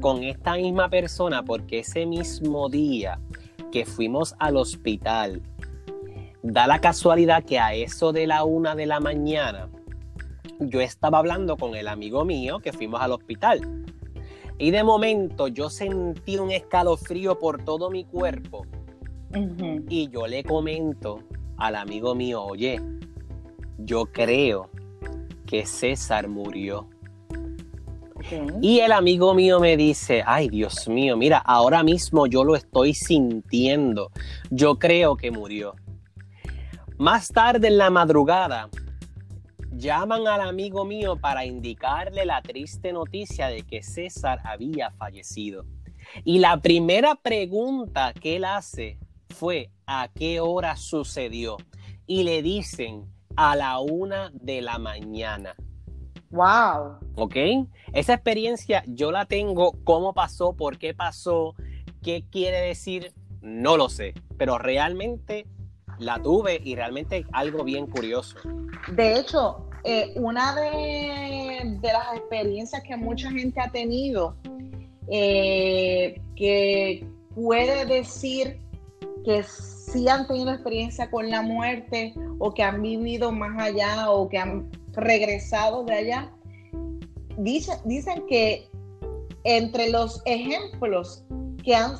con 0.00 0.24
esta 0.24 0.54
misma 0.54 0.88
persona 0.88 1.44
porque 1.44 1.80
ese 1.80 2.06
mismo 2.06 2.68
día 2.68 3.20
que 3.70 3.84
fuimos 3.84 4.34
al 4.38 4.56
hospital, 4.56 5.42
da 6.42 6.66
la 6.66 6.80
casualidad 6.80 7.44
que 7.44 7.58
a 7.58 7.74
eso 7.74 8.12
de 8.12 8.26
la 8.26 8.44
una 8.44 8.74
de 8.74 8.86
la 8.86 9.00
mañana 9.00 9.68
yo 10.60 10.80
estaba 10.80 11.18
hablando 11.18 11.56
con 11.56 11.74
el 11.74 11.88
amigo 11.88 12.24
mío 12.24 12.60
que 12.60 12.72
fuimos 12.72 13.00
al 13.00 13.12
hospital. 13.12 13.60
Y 14.58 14.70
de 14.72 14.82
momento 14.82 15.48
yo 15.48 15.70
sentí 15.70 16.36
un 16.36 16.50
escalofrío 16.50 17.38
por 17.38 17.64
todo 17.64 17.90
mi 17.90 18.04
cuerpo. 18.04 18.66
Y 19.88 20.08
yo 20.08 20.26
le 20.26 20.42
comento 20.42 21.20
al 21.56 21.76
amigo 21.76 22.14
mío, 22.14 22.42
oye, 22.42 22.80
yo 23.78 24.06
creo 24.06 24.70
que 25.46 25.64
César 25.64 26.28
murió. 26.28 26.88
Y 28.60 28.80
el 28.80 28.92
amigo 28.92 29.32
mío 29.34 29.60
me 29.60 29.76
dice, 29.76 30.22
ay 30.26 30.48
Dios 30.48 30.88
mío, 30.88 31.16
mira, 31.16 31.38
ahora 31.38 31.82
mismo 31.82 32.26
yo 32.26 32.42
lo 32.42 32.56
estoy 32.56 32.94
sintiendo. 32.94 34.10
Yo 34.50 34.78
creo 34.78 35.16
que 35.16 35.30
murió. 35.30 35.74
Más 36.98 37.28
tarde 37.28 37.68
en 37.68 37.78
la 37.78 37.90
madrugada, 37.90 38.68
llaman 39.78 40.26
al 40.26 40.40
amigo 40.40 40.84
mío 40.84 41.16
para 41.16 41.44
indicarle 41.44 42.26
la 42.26 42.42
triste 42.42 42.92
noticia 42.92 43.48
de 43.48 43.62
que 43.62 43.82
César 43.82 44.40
había 44.44 44.90
fallecido. 44.90 45.64
Y 46.24 46.40
la 46.40 46.60
primera 46.60 47.14
pregunta 47.14 48.12
que 48.12 48.36
él 48.36 48.44
hace 48.44 48.98
fue 49.30 49.70
¿a 49.86 50.08
qué 50.14 50.40
hora 50.40 50.76
sucedió? 50.76 51.56
Y 52.06 52.24
le 52.24 52.42
dicen 52.42 53.06
a 53.36 53.54
la 53.54 53.78
una 53.78 54.30
de 54.34 54.62
la 54.62 54.78
mañana. 54.78 55.54
Wow. 56.30 56.98
¿Ok? 57.16 57.36
Esa 57.92 58.14
experiencia 58.14 58.82
yo 58.86 59.12
la 59.12 59.26
tengo. 59.26 59.72
¿Cómo 59.84 60.12
pasó? 60.12 60.54
¿Por 60.54 60.78
qué 60.78 60.92
pasó? 60.92 61.54
¿Qué 62.02 62.24
quiere 62.30 62.60
decir? 62.60 63.12
No 63.40 63.76
lo 63.76 63.88
sé. 63.88 64.14
Pero 64.36 64.58
realmente 64.58 65.46
la 65.98 66.20
tuve 66.20 66.60
y 66.62 66.74
realmente 66.74 67.24
algo 67.32 67.64
bien 67.64 67.86
curioso. 67.86 68.38
De 68.92 69.18
hecho, 69.18 69.67
eh, 69.84 70.12
una 70.16 70.54
de, 70.54 71.78
las 71.82 72.16
experiencias 72.16 72.82
que 72.82 72.96
mucha 72.96 73.30
gente 73.30 73.60
ha 73.60 73.70
tenido, 73.70 74.36
eh, 75.08 76.20
que 76.36 77.06
puede 77.34 77.86
decir 77.86 78.58
que 79.24 79.42
sí 79.42 80.08
han 80.08 80.26
tenido 80.26 80.52
experiencia 80.52 81.10
con 81.10 81.30
la 81.30 81.42
muerte 81.42 82.14
o 82.38 82.52
que 82.52 82.62
han 82.62 82.82
vivido 82.82 83.32
más 83.32 83.60
allá 83.60 84.10
o 84.10 84.28
que 84.28 84.38
han 84.38 84.70
regresado 84.92 85.84
de 85.84 85.94
allá, 85.94 86.32
dicen 87.36 88.26
que 88.28 88.68
entre 89.44 89.90
los 89.90 90.22
ejemplos 90.26 91.24
que 91.64 91.74
han, 91.74 91.92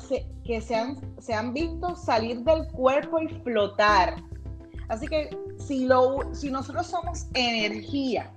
que 0.43 0.61
se 0.61 0.75
han, 0.75 0.97
se 1.19 1.33
han 1.33 1.53
visto 1.53 1.95
salir 1.95 2.39
del 2.39 2.67
cuerpo 2.67 3.19
y 3.21 3.27
flotar. 3.43 4.15
Así 4.89 5.07
que 5.07 5.29
si, 5.59 5.85
lo, 5.85 6.33
si 6.33 6.51
nosotros 6.51 6.87
somos 6.87 7.27
energía 7.33 8.31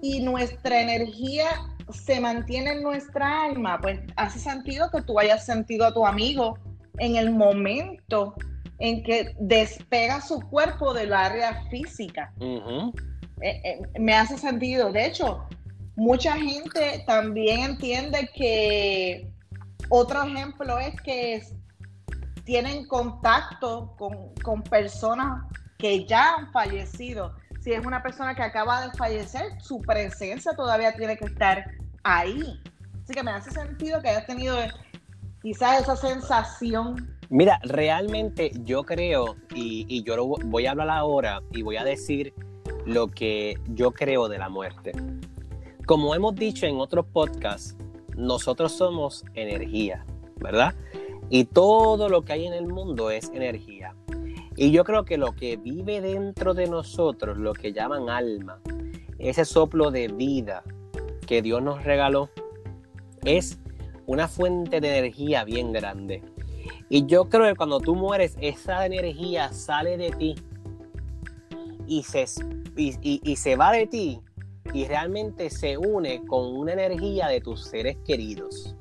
y 0.00 0.20
nuestra 0.20 0.80
energía 0.80 1.48
se 1.92 2.20
mantiene 2.20 2.72
en 2.72 2.82
nuestra 2.82 3.44
alma, 3.44 3.80
pues 3.80 4.00
hace 4.16 4.38
sentido 4.38 4.90
que 4.90 5.02
tú 5.02 5.18
hayas 5.18 5.44
sentido 5.44 5.86
a 5.86 5.94
tu 5.94 6.06
amigo 6.06 6.58
en 6.98 7.16
el 7.16 7.30
momento 7.32 8.34
en 8.78 9.02
que 9.02 9.34
despega 9.40 10.20
su 10.20 10.40
cuerpo 10.40 10.92
del 10.94 11.12
área 11.12 11.64
física. 11.70 12.32
Eh, 12.40 12.80
eh, 13.42 13.82
me 13.98 14.14
hace 14.14 14.38
sentido. 14.38 14.92
De 14.92 15.06
hecho, 15.06 15.46
mucha 15.96 16.36
gente 16.36 17.04
también 17.06 17.60
entiende 17.60 18.28
que 18.34 19.30
otro 19.88 20.22
ejemplo 20.24 20.78
es 20.78 21.00
que 21.02 21.42
tienen 22.46 22.86
contacto 22.86 23.92
con, 23.98 24.62
personas 24.62 25.42
que 25.76 26.06
ya 26.06 26.36
han 26.36 26.52
fallecido. 26.52 27.34
si 27.60 27.72
es 27.72 27.84
una 27.84 28.00
persona 28.02 28.34
que 28.36 28.42
acaba 28.42 28.86
de 28.86 28.96
fallecer, 28.96 29.60
su 29.60 29.80
presencia 29.82 30.54
todavía 30.54 30.94
tiene 30.94 31.16
que 31.16 31.24
estar 31.24 31.64
ahí. 32.04 32.62
Así 33.02 33.12
que 33.12 33.22
me 33.24 33.32
hace 33.32 33.50
sentido 33.50 34.00
que 34.00 34.10
hayas 34.10 34.26
tenido 34.26 34.56
quizás 35.42 35.82
esa 35.82 35.96
sensación. 35.96 37.18
Mira, 37.28 37.58
realmente 37.64 38.52
yo 38.62 38.84
creo, 38.84 39.34
y, 39.52 40.04
yo 40.04 40.16
lo 40.16 40.26
voy 40.26 40.66
a 40.66 40.70
hablar 40.70 40.90
ahora 40.90 41.42
y 41.50 41.62
voy 41.62 41.76
a 41.76 41.84
decir 41.84 42.32
lo 42.84 43.08
que 43.08 43.58
yo 43.70 43.90
creo 43.90 44.28
de 44.28 44.38
la 44.38 44.48
muerte. 44.48 44.92
Como 45.84 46.14
hemos 46.14 46.36
dicho 46.36 46.66
en 46.66 46.78
otros 46.78 47.06
podcasts, 47.12 47.76
nosotros 48.16 48.72
somos 48.72 49.24
energía, 49.34 50.06
¿verdad? 50.36 50.76
Y 51.28 51.44
todo 51.44 52.08
lo 52.08 52.22
que 52.22 52.32
hay 52.34 52.46
en 52.46 52.52
el 52.52 52.66
mundo 52.66 53.10
es 53.10 53.30
energía. 53.30 53.94
Y 54.56 54.70
yo 54.70 54.84
creo 54.84 55.04
que 55.04 55.18
lo 55.18 55.32
que 55.32 55.56
vive 55.56 56.00
dentro 56.00 56.54
de 56.54 56.66
nosotros, 56.66 57.36
lo 57.36 57.52
que 57.52 57.72
llaman 57.72 58.08
alma, 58.08 58.60
ese 59.18 59.44
soplo 59.44 59.90
de 59.90 60.08
vida 60.08 60.62
que 61.26 61.42
Dios 61.42 61.62
nos 61.62 61.84
regaló, 61.84 62.30
es 63.24 63.58
una 64.06 64.28
fuente 64.28 64.80
de 64.80 64.98
energía 64.98 65.44
bien 65.44 65.72
grande. 65.72 66.22
Y 66.88 67.06
yo 67.06 67.28
creo 67.28 67.44
que 67.44 67.54
cuando 67.54 67.80
tú 67.80 67.94
mueres, 67.94 68.36
esa 68.40 68.86
energía 68.86 69.52
sale 69.52 69.96
de 69.96 70.10
ti 70.12 70.34
y 71.86 72.02
se, 72.04 72.24
y, 72.76 73.36
se 73.36 73.56
va 73.56 73.72
de 73.72 73.86
ti 73.86 74.20
y 74.72 74.86
realmente 74.86 75.50
se 75.50 75.76
une 75.76 76.24
con 76.26 76.56
una 76.56 76.72
energía 76.72 77.28
de 77.28 77.40
tus 77.40 77.64
seres 77.64 77.96
queridos. 78.06 78.74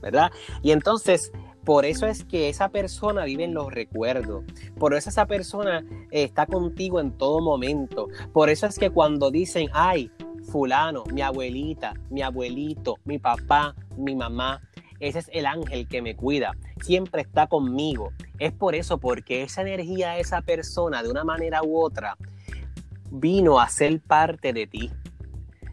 ¿Verdad? 0.00 0.30
Y 0.62 0.70
entonces, 0.70 1.32
por 1.66 1.84
eso 1.84 2.06
es 2.06 2.24
que 2.24 2.48
esa 2.48 2.68
persona 2.68 3.24
vive 3.24 3.42
en 3.42 3.52
los 3.52 3.72
recuerdos. 3.72 4.44
Por 4.78 4.94
eso 4.94 5.10
esa 5.10 5.26
persona 5.26 5.84
está 6.12 6.46
contigo 6.46 7.00
en 7.00 7.10
todo 7.18 7.40
momento. 7.40 8.06
Por 8.32 8.50
eso 8.50 8.66
es 8.66 8.78
que 8.78 8.90
cuando 8.90 9.32
dicen, 9.32 9.68
ay, 9.72 10.12
fulano, 10.44 11.02
mi 11.12 11.22
abuelita, 11.22 11.94
mi 12.08 12.22
abuelito, 12.22 12.98
mi 13.04 13.18
papá, 13.18 13.74
mi 13.96 14.14
mamá. 14.14 14.62
Ese 15.00 15.18
es 15.18 15.30
el 15.32 15.44
ángel 15.44 15.88
que 15.88 16.02
me 16.02 16.14
cuida, 16.14 16.52
siempre 16.82 17.22
está 17.22 17.48
conmigo. 17.48 18.12
Es 18.38 18.52
por 18.52 18.76
eso, 18.76 18.98
porque 18.98 19.42
esa 19.42 19.62
energía 19.62 20.12
de 20.12 20.20
esa 20.20 20.42
persona, 20.42 21.02
de 21.02 21.10
una 21.10 21.24
manera 21.24 21.64
u 21.64 21.80
otra, 21.80 22.16
vino 23.10 23.58
a 23.58 23.68
ser 23.68 24.00
parte 24.00 24.52
de 24.52 24.68
ti 24.68 24.92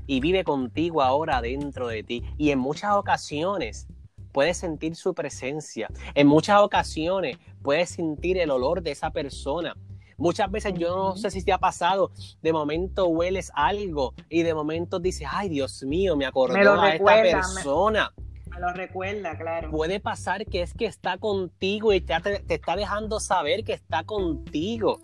y 0.07 0.21
vive 0.21 0.43
contigo 0.43 1.03
ahora 1.03 1.39
dentro 1.39 1.87
de 1.87 2.01
ti. 2.01 2.23
Y 2.39 2.49
en 2.49 2.57
muchas 2.57 2.93
ocasiones 2.93 3.87
puedes 4.33 4.57
sentir 4.57 4.95
su 4.95 5.13
presencia. 5.13 5.87
En 6.15 6.27
muchas 6.27 6.59
ocasiones 6.59 7.37
puedes 7.61 7.91
sentir 7.91 8.37
el 8.37 8.51
olor 8.51 8.81
de 8.81 8.91
esa 8.91 9.11
persona. 9.11 9.75
Muchas 10.17 10.51
veces 10.51 10.73
yo 10.75 10.95
no 10.95 11.15
sé 11.15 11.31
si 11.31 11.43
te 11.43 11.53
ha 11.53 11.57
pasado, 11.57 12.11
de 12.41 12.53
momento 12.53 13.07
hueles 13.07 13.51
algo 13.55 14.13
y 14.29 14.43
de 14.43 14.53
momento 14.53 14.99
dices, 14.99 15.27
ay 15.31 15.49
Dios 15.49 15.83
mío, 15.83 16.15
me 16.15 16.25
acordó 16.25 16.81
a 16.81 16.95
esta 16.95 17.21
persona. 17.21 18.13
Me, 18.51 18.59
lo 18.59 18.71
recuerda, 18.73 19.37
claro. 19.37 19.71
Puede 19.71 19.99
pasar 19.99 20.45
que 20.45 20.61
es 20.61 20.73
que 20.73 20.85
está 20.85 21.17
contigo 21.17 21.93
y 21.93 22.01
te, 22.01 22.13
te 22.21 22.53
está 22.53 22.75
dejando 22.75 23.19
saber 23.19 23.63
que 23.63 23.73
está 23.73 24.03
contigo. 24.03 24.99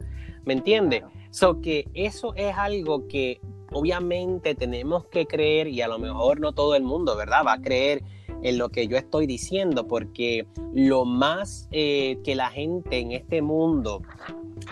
¿Me 0.46 0.54
entiendes? 0.54 1.04
So 1.32 1.62
que 1.62 1.88
eso 1.94 2.34
es 2.36 2.56
algo 2.58 3.08
que 3.08 3.40
obviamente 3.72 4.56
tenemos 4.56 5.06
que 5.06 5.26
creer 5.26 5.68
y 5.68 5.82
a 5.82 5.88
lo 5.88 6.00
mejor 6.00 6.40
no 6.40 6.54
todo 6.54 6.76
el 6.76 6.84
mundo, 6.84 7.16
¿verdad? 7.16 7.44
Va 7.46 7.54
a 7.54 7.62
creer 7.62 8.04
en 8.44 8.58
lo 8.58 8.70
que 8.70 8.88
yo 8.88 8.98
estoy 8.98 9.28
diciendo, 9.28 9.88
porque 9.88 10.48
lo 10.74 11.06
más 11.06 11.68
eh, 11.72 12.18
que 12.24 12.36
la 12.36 12.50
gente 12.50 13.00
en 13.00 13.12
este 13.12 13.42
mundo 13.42 14.02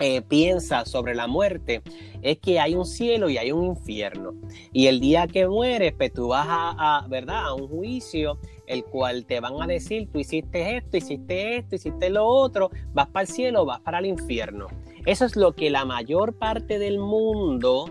eh, 0.00 0.22
piensa 0.22 0.84
sobre 0.84 1.14
la 1.14 1.26
muerte 1.26 1.82
es 2.22 2.38
que 2.38 2.60
hay 2.60 2.74
un 2.74 2.84
cielo 2.84 3.28
y 3.28 3.38
hay 3.38 3.52
un 3.52 3.64
infierno. 3.64 4.34
Y 4.72 4.86
el 4.86 5.00
día 5.00 5.26
que 5.26 5.48
mueres, 5.48 5.92
pues 5.96 6.12
tú 6.12 6.28
vas 6.28 6.46
a, 6.48 7.06
¿verdad? 7.08 7.46
a 7.46 7.54
un 7.54 7.68
juicio, 7.68 8.38
el 8.66 8.84
cual 8.84 9.24
te 9.24 9.40
van 9.40 9.60
a 9.60 9.66
decir, 9.66 10.08
tú 10.12 10.18
hiciste 10.18 10.76
esto, 10.76 10.96
hiciste 10.96 11.56
esto, 11.56 11.76
hiciste 11.76 12.10
lo 12.10 12.26
otro, 12.26 12.70
vas 12.92 13.08
para 13.08 13.22
el 13.22 13.28
cielo, 13.28 13.64
vas 13.64 13.80
para 13.80 13.98
el 13.98 14.06
infierno. 14.06 14.66
Eso 15.06 15.24
es 15.24 15.36
lo 15.36 15.52
que 15.52 15.70
la 15.70 15.84
mayor 15.84 16.34
parte 16.34 16.78
del 16.78 16.98
mundo 16.98 17.86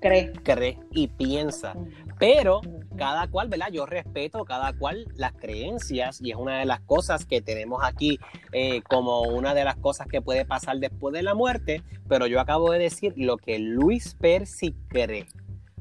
cree, 0.00 0.32
cree 0.42 0.78
y 0.90 1.08
piensa. 1.08 1.74
Pero 2.22 2.60
cada 2.96 3.26
cual, 3.26 3.48
¿verdad? 3.48 3.72
Yo 3.72 3.84
respeto 3.84 4.44
cada 4.44 4.72
cual 4.74 5.08
las 5.16 5.32
creencias 5.32 6.22
y 6.22 6.30
es 6.30 6.36
una 6.36 6.60
de 6.60 6.66
las 6.66 6.80
cosas 6.82 7.26
que 7.26 7.40
tenemos 7.40 7.82
aquí 7.82 8.20
eh, 8.52 8.80
como 8.82 9.22
una 9.22 9.54
de 9.54 9.64
las 9.64 9.74
cosas 9.74 10.06
que 10.06 10.22
puede 10.22 10.44
pasar 10.44 10.78
después 10.78 11.12
de 11.12 11.24
la 11.24 11.34
muerte, 11.34 11.82
pero 12.08 12.28
yo 12.28 12.38
acabo 12.38 12.70
de 12.70 12.78
decir 12.78 13.12
lo 13.16 13.38
que 13.38 13.58
Luis 13.58 14.14
Percy 14.14 14.72
cree. 14.86 15.26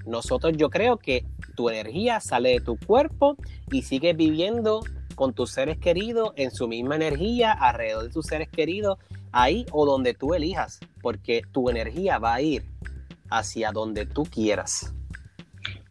Nosotros 0.08 0.54
yo 0.58 0.71
creo 0.71 0.97
que 0.97 1.27
tu 1.56 1.69
energía 1.69 2.19
sale 2.19 2.54
de 2.54 2.62
tu 2.62 2.75
cuerpo 2.75 3.36
y 3.71 3.84
sigues 3.84 4.17
viviendo 4.17 4.80
con 5.13 5.36
tus 5.36 5.51
seres 5.51 5.77
queridos 5.77 6.32
en 6.38 6.49
su 6.49 6.67
misma 6.67 6.95
energía, 6.95 7.51
alrededor 7.51 8.06
de 8.06 8.10
tus 8.10 8.25
seres 8.25 8.49
queridos, 8.49 8.97
ahí 9.32 9.67
o 9.71 9.86
donde 9.86 10.15
tú 10.15 10.34
elijas, 10.34 10.80
porque 11.04 11.43
tu 11.51 11.69
energía 11.69 12.17
va 12.17 12.34
a 12.34 12.41
ir 12.41 12.65
hacia 13.30 13.71
donde 13.71 14.08
tú 14.08 14.23
quieras. 14.23 14.95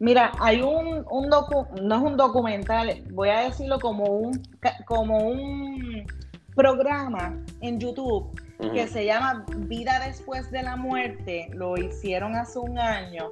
Mira, 0.01 0.33
hay 0.41 0.63
un, 0.63 1.05
un 1.11 1.29
docu, 1.29 1.67
no 1.83 1.97
es 1.97 2.03
un 2.03 2.17
documental, 2.17 3.05
voy 3.11 3.29
a 3.29 3.41
decirlo 3.41 3.79
como 3.79 4.05
un, 4.05 4.43
como 4.87 5.19
un 5.19 6.07
programa 6.55 7.39
en 7.61 7.79
YouTube 7.79 8.35
que 8.73 8.87
se 8.89 9.05
llama 9.05 9.45
Vida 9.57 10.01
después 10.07 10.51
de 10.51 10.63
la 10.63 10.77
muerte. 10.77 11.49
Lo 11.53 11.77
hicieron 11.77 12.35
hace 12.35 12.59
un 12.59 12.79
año. 12.79 13.31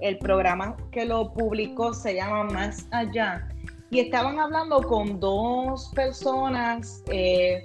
El 0.00 0.18
programa 0.18 0.76
que 0.90 1.04
lo 1.04 1.32
publicó 1.32 1.92
se 1.92 2.14
llama 2.14 2.44
Más 2.44 2.86
Allá. 2.92 3.48
Y 3.90 4.00
estaban 4.00 4.38
hablando 4.40 4.82
con 4.82 5.20
dos 5.20 5.90
personas 5.94 7.02
eh, 7.10 7.62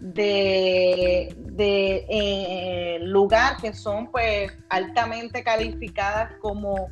de, 0.00 1.34
de 1.36 2.06
eh, 2.08 2.98
lugar 3.00 3.56
que 3.58 3.72
son 3.72 4.08
pues 4.08 4.52
altamente 4.70 5.44
calificadas 5.44 6.32
como 6.40 6.88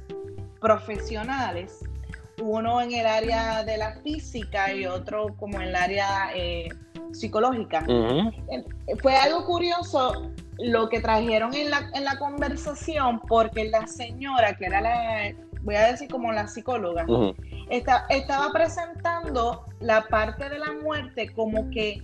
profesionales, 0.60 1.80
uno 2.40 2.80
en 2.80 2.92
el 2.92 3.06
área 3.06 3.64
de 3.64 3.76
la 3.76 3.94
física 4.02 4.72
y 4.72 4.86
otro 4.86 5.34
como 5.36 5.60
en 5.60 5.68
el 5.68 5.76
área 5.76 6.30
eh, 6.34 6.68
psicológica. 7.12 7.84
Fue 9.02 9.16
algo 9.16 9.44
curioso 9.44 10.30
lo 10.58 10.88
que 10.88 11.00
trajeron 11.00 11.54
en 11.54 11.70
la, 11.70 11.90
en 11.94 12.04
la 12.04 12.18
conversación 12.18 13.20
porque 13.28 13.70
la 13.70 13.86
señora, 13.86 14.56
que 14.56 14.66
era 14.66 14.80
la, 14.80 15.34
voy 15.62 15.74
a 15.74 15.90
decir 15.90 16.08
como 16.08 16.32
la 16.32 16.46
psicóloga, 16.48 17.06
estaba 17.70 18.52
presentando 18.52 19.64
la 19.80 20.06
parte 20.08 20.48
de 20.48 20.58
la 20.58 20.72
muerte 20.72 21.32
como 21.34 21.68
que 21.70 22.02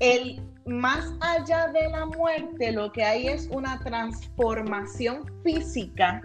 el 0.00 0.42
más 0.66 1.12
allá 1.20 1.68
de 1.68 1.88
la 1.90 2.06
muerte 2.06 2.72
lo 2.72 2.90
que 2.90 3.04
hay 3.04 3.28
es 3.28 3.48
una 3.50 3.78
transformación 3.80 5.30
física 5.42 6.22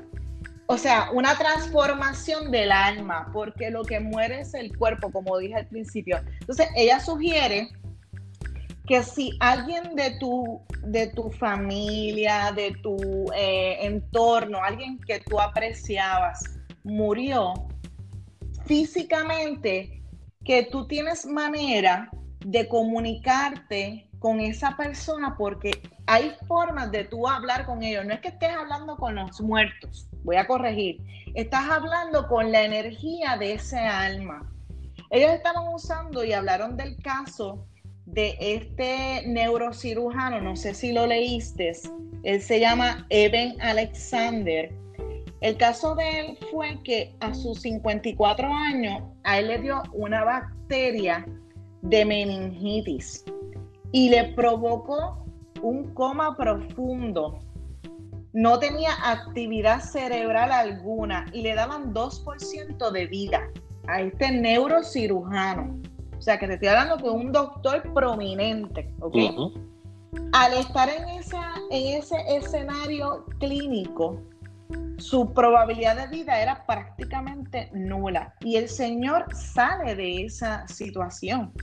o 0.71 0.77
sea, 0.77 1.10
una 1.12 1.36
transformación 1.36 2.51
del 2.51 2.71
alma, 2.71 3.32
porque 3.34 3.71
lo 3.71 3.84
que 3.84 3.99
muere 3.99 4.41
es 4.41 4.53
el 4.53 4.77
cuerpo, 4.77 5.12
como 5.12 5.36
dije 5.39 5.55
al 5.55 5.65
principio. 5.65 6.19
Entonces, 6.41 6.67
ella 6.75 6.99
sugiere 6.99 7.69
que 8.86 9.01
si 9.01 9.36
alguien 9.39 9.95
de 9.95 10.12
tu, 10.19 10.62
de 10.84 11.08
tu 11.08 11.32
familia, 11.32 12.51
de 12.55 12.71
tu 12.84 13.32
eh, 13.36 13.79
entorno, 13.82 14.63
alguien 14.63 14.99
que 14.99 15.19
tú 15.21 15.39
apreciabas, 15.39 16.43
murió 16.84 17.53
físicamente, 18.67 20.03
que 20.45 20.67
tú 20.71 20.86
tienes 20.88 21.25
manera 21.25 22.12
de 22.45 22.67
comunicarte 22.67 24.08
con 24.19 24.39
esa 24.39 24.77
persona 24.77 25.36
porque 25.36 25.82
hay 26.05 26.32
formas 26.47 26.91
de 26.91 27.05
tú 27.05 27.27
hablar 27.27 27.65
con 27.65 27.82
ellos. 27.82 28.05
No 28.05 28.13
es 28.13 28.19
que 28.19 28.27
estés 28.27 28.55
hablando 28.55 28.97
con 28.97 29.15
los 29.15 29.41
muertos, 29.41 30.09
voy 30.23 30.36
a 30.36 30.47
corregir. 30.47 31.01
Estás 31.36 31.69
hablando 31.69 32.27
con 32.27 32.51
la 32.51 32.63
energía 32.63 33.38
de 33.38 33.53
ese 33.53 33.79
alma. 33.79 34.51
Ellos 35.10 35.32
estaban 35.32 35.73
usando 35.73 36.23
y 36.23 36.34
hablaron 36.34 36.77
del 36.77 36.97
caso 36.97 37.65
de 38.05 38.36
este 38.39 39.27
neurocirujano, 39.27 40.41
no 40.41 40.55
sé 40.55 40.73
si 40.73 40.91
lo 40.91 41.05
leíste, 41.05 41.73
él 42.23 42.41
se 42.41 42.60
llama 42.60 43.05
Eben 43.10 43.60
Alexander. 43.62 44.73
El 45.41 45.55
caso 45.58 45.95
de 45.95 46.19
él 46.19 46.38
fue 46.51 46.82
que 46.84 47.15
a 47.21 47.34
sus 47.34 47.62
54 47.62 48.47
años 48.47 49.03
a 49.23 49.39
él 49.39 49.47
le 49.47 49.60
dio 49.60 49.82
una 49.93 50.25
bacteria 50.25 51.25
de 51.82 52.03
meningitis 52.03 53.23
y 53.91 54.10
le 54.10 54.34
provocó 54.34 55.25
un 55.62 55.93
coma 55.93 56.36
profundo. 56.36 57.39
No 58.34 58.60
tenía 58.60 58.92
actividad 59.04 59.82
cerebral 59.82 60.52
alguna 60.52 61.26
y 61.34 61.42
le 61.42 61.56
daban 61.56 61.94
2% 61.94 62.92
de 62.92 63.08
vida 63.08 63.42
a 63.88 64.02
este 64.02 64.32
neurocirujano. 64.32 65.80
O 66.18 66.22
sea, 66.22 66.38
que 66.38 66.48
te 66.48 66.54
estoy 66.54 66.68
hablando 66.68 66.98
de 66.98 67.10
un 67.10 67.32
doctor 67.32 67.82
prominente, 67.94 68.94
¿ok? 69.00 69.15
al 70.34 70.54
estar 70.54 70.89
en, 70.89 71.08
esa, 71.10 71.54
en 71.72 72.00
ese 72.00 72.15
escenario 72.28 73.26
clínico, 73.39 74.22
su 74.98 75.34
probabilidad 75.34 75.96
de 75.96 76.08
vida 76.08 76.39
era 76.42 76.65
prácticamente 76.65 77.70
nula. 77.74 78.34
Y 78.42 78.58
el 78.58 78.70
Señor 78.70 79.34
sale 79.34 79.96
de 79.96 80.26
esa 80.26 80.68
situación. 80.68 81.54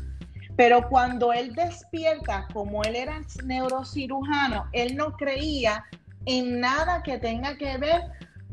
Pero 0.57 0.89
cuando 0.89 1.33
él 1.33 1.55
despierta, 1.55 2.49
como 2.53 2.83
él 2.83 2.97
era 2.97 3.21
neurocirujano, 3.45 4.65
él 4.73 4.97
no 4.97 5.13
creía 5.13 5.85
en 6.27 6.61
nada 6.61 7.03
que 7.03 7.19
tenga 7.19 7.57
que 7.57 7.79
ver 7.79 8.03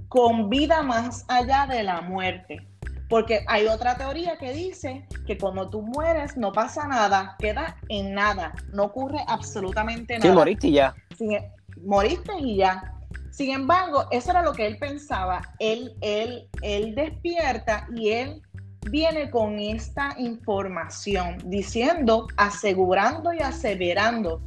con 0.07 0.49
vida 0.49 0.83
más 0.83 1.25
allá 1.27 1.67
de 1.67 1.83
la 1.83 2.01
muerte. 2.01 2.67
Porque 3.09 3.43
hay 3.47 3.67
otra 3.67 3.95
teoría 3.95 4.37
que 4.37 4.53
dice 4.53 5.05
que 5.27 5.37
cuando 5.37 5.69
tú 5.69 5.81
mueres 5.81 6.37
no 6.37 6.51
pasa 6.51 6.87
nada, 6.87 7.35
queda 7.37 7.77
en 7.89 8.13
nada, 8.13 8.53
no 8.71 8.85
ocurre 8.85 9.19
absolutamente 9.27 10.17
nada. 10.17 10.29
Sí, 10.29 10.35
moriste 10.35 10.67
y 10.67 10.73
ya. 10.73 10.95
E, 11.19 11.51
moriste 11.83 12.31
y 12.39 12.57
ya. 12.57 12.93
Sin 13.31 13.51
embargo, 13.51 14.05
eso 14.11 14.31
era 14.31 14.41
lo 14.41 14.53
que 14.53 14.65
él 14.65 14.77
pensaba. 14.77 15.41
Él, 15.59 15.93
él, 16.01 16.47
él 16.61 16.95
despierta 16.95 17.87
y 17.95 18.09
él 18.09 18.41
viene 18.89 19.29
con 19.29 19.59
esta 19.59 20.15
información 20.17 21.37
diciendo, 21.45 22.27
asegurando 22.37 23.33
y 23.33 23.39
aseverando 23.39 24.41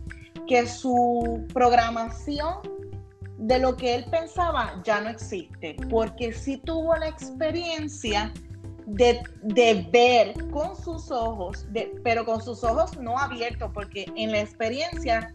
que 0.46 0.66
su 0.66 1.46
programación 1.52 2.58
de 3.38 3.58
lo 3.58 3.76
que 3.76 3.94
él 3.94 4.06
pensaba 4.10 4.80
ya 4.84 5.00
no 5.00 5.10
existe, 5.10 5.76
porque 5.90 6.32
sí 6.32 6.56
tuvo 6.58 6.96
la 6.96 7.08
experiencia 7.08 8.32
de, 8.86 9.20
ver 9.90 10.34
con 10.50 10.76
sus 10.76 11.10
ojos, 11.10 11.66
pero 12.02 12.24
con 12.24 12.40
sus 12.40 12.62
ojos 12.64 12.96
no 12.98 13.18
abiertos, 13.18 13.70
porque 13.74 14.06
en 14.16 14.32
la 14.32 14.40
experiencia 14.40 15.34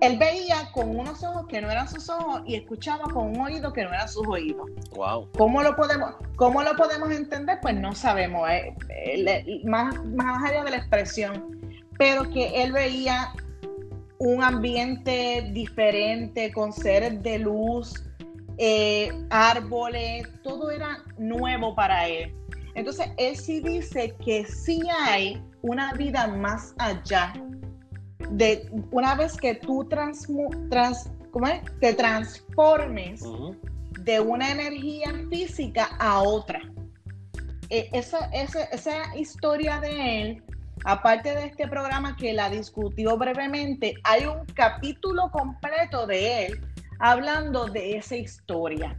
él 0.00 0.18
veía 0.18 0.70
con 0.72 0.98
unos 0.98 1.22
ojos 1.22 1.46
que 1.46 1.60
no 1.60 1.70
eran 1.70 1.88
sus 1.88 2.10
ojos 2.10 2.42
y 2.44 2.56
escuchaba 2.56 3.04
con 3.04 3.28
un 3.28 3.40
oído 3.40 3.72
que 3.72 3.84
no 3.84 3.90
eran 3.90 4.08
sus 4.08 4.26
oídos. 4.26 4.68
Wow. 4.96 5.28
¿Cómo 5.38 5.62
lo 5.62 5.76
podemos, 5.76 6.16
cómo 6.34 6.62
lo 6.62 6.74
podemos 6.74 7.12
entender? 7.12 7.58
Pues 7.62 7.76
no 7.76 7.94
sabemos, 7.94 8.50
eh, 8.50 8.74
eh, 8.88 9.60
más, 9.64 9.94
más 10.06 10.50
allá 10.50 10.64
de 10.64 10.70
la 10.72 10.76
expresión, 10.78 11.60
pero 11.98 12.28
que 12.30 12.64
él 12.64 12.72
veía 12.72 13.32
un 14.22 14.40
ambiente 14.44 15.50
diferente, 15.52 16.52
con 16.52 16.72
seres 16.72 17.20
de 17.24 17.40
luz, 17.40 18.04
eh, 18.56 19.10
árboles, 19.30 20.28
todo 20.44 20.70
era 20.70 21.02
nuevo 21.18 21.74
para 21.74 22.06
él. 22.06 22.32
Entonces, 22.76 23.08
él 23.16 23.36
sí 23.36 23.60
dice 23.60 24.14
que 24.24 24.44
sí 24.44 24.80
hay 25.00 25.42
una 25.62 25.92
vida 25.94 26.28
más 26.28 26.72
allá 26.78 27.32
de 28.30 28.70
una 28.92 29.16
vez 29.16 29.36
que 29.36 29.56
tú 29.56 29.84
trans, 29.88 30.28
te 31.80 31.92
transformes 31.92 33.24
de 34.02 34.20
una 34.20 34.52
energía 34.52 35.12
física 35.30 35.96
a 35.98 36.22
otra. 36.22 36.60
E, 37.70 37.88
esa, 37.92 38.26
esa, 38.26 38.64
esa 38.64 39.16
historia 39.16 39.80
de 39.80 40.22
él 40.22 40.42
aparte 40.84 41.34
de 41.34 41.46
este 41.46 41.68
programa 41.68 42.16
que 42.16 42.32
la 42.32 42.50
discutió 42.50 43.16
brevemente, 43.16 43.94
hay 44.04 44.26
un 44.26 44.44
capítulo 44.54 45.30
completo 45.30 46.06
de 46.06 46.46
él 46.46 46.60
hablando 46.98 47.66
de 47.66 47.96
esa 47.96 48.16
historia. 48.16 48.98